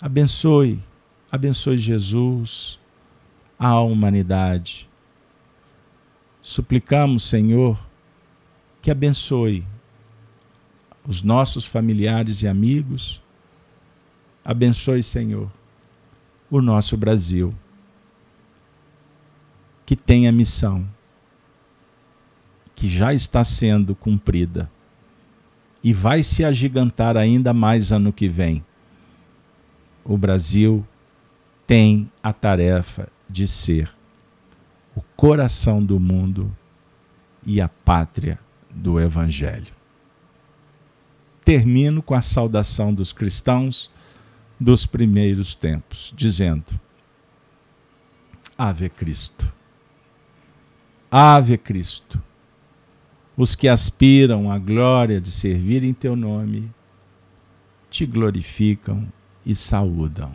Abençoe, 0.00 0.80
abençoe 1.30 1.78
Jesus, 1.78 2.78
a 3.58 3.80
humanidade. 3.80 4.88
Suplicamos, 6.40 7.24
Senhor, 7.24 7.78
que 8.80 8.90
abençoe 8.90 9.64
os 11.06 11.22
nossos 11.22 11.64
familiares 11.64 12.42
e 12.42 12.48
amigos 12.48 13.20
Abençoe, 14.48 15.02
Senhor, 15.02 15.52
o 16.50 16.62
nosso 16.62 16.96
Brasil, 16.96 17.54
que 19.84 19.94
tem 19.94 20.26
a 20.26 20.32
missão 20.32 20.88
que 22.74 22.88
já 22.88 23.12
está 23.12 23.44
sendo 23.44 23.94
cumprida 23.94 24.70
e 25.84 25.92
vai 25.92 26.22
se 26.22 26.46
agigantar 26.46 27.14
ainda 27.14 27.52
mais 27.52 27.92
ano 27.92 28.10
que 28.10 28.26
vem. 28.26 28.64
O 30.08 30.16
Brasil 30.16 30.86
tem 31.66 32.10
a 32.22 32.32
tarefa 32.32 33.10
de 33.28 33.46
ser 33.46 33.94
o 34.96 35.02
coração 35.14 35.84
do 35.84 36.00
mundo 36.00 36.50
e 37.44 37.60
a 37.60 37.68
pátria 37.68 38.38
do 38.70 38.98
Evangelho. 38.98 39.70
Termino 41.44 42.02
com 42.02 42.14
a 42.14 42.22
saudação 42.22 42.94
dos 42.94 43.12
cristãos 43.12 43.90
dos 44.58 44.86
primeiros 44.86 45.54
tempos, 45.54 46.14
dizendo: 46.16 46.80
Ave 48.56 48.88
Cristo. 48.88 49.52
Ave 51.10 51.58
Cristo. 51.58 52.18
Os 53.36 53.54
que 53.54 53.68
aspiram 53.68 54.50
à 54.50 54.58
glória 54.58 55.20
de 55.20 55.30
servir 55.30 55.84
em 55.84 55.92
teu 55.92 56.16
nome 56.16 56.72
te 57.90 58.06
glorificam 58.06 59.06
e 59.48 59.56
saúdam. 59.56 60.30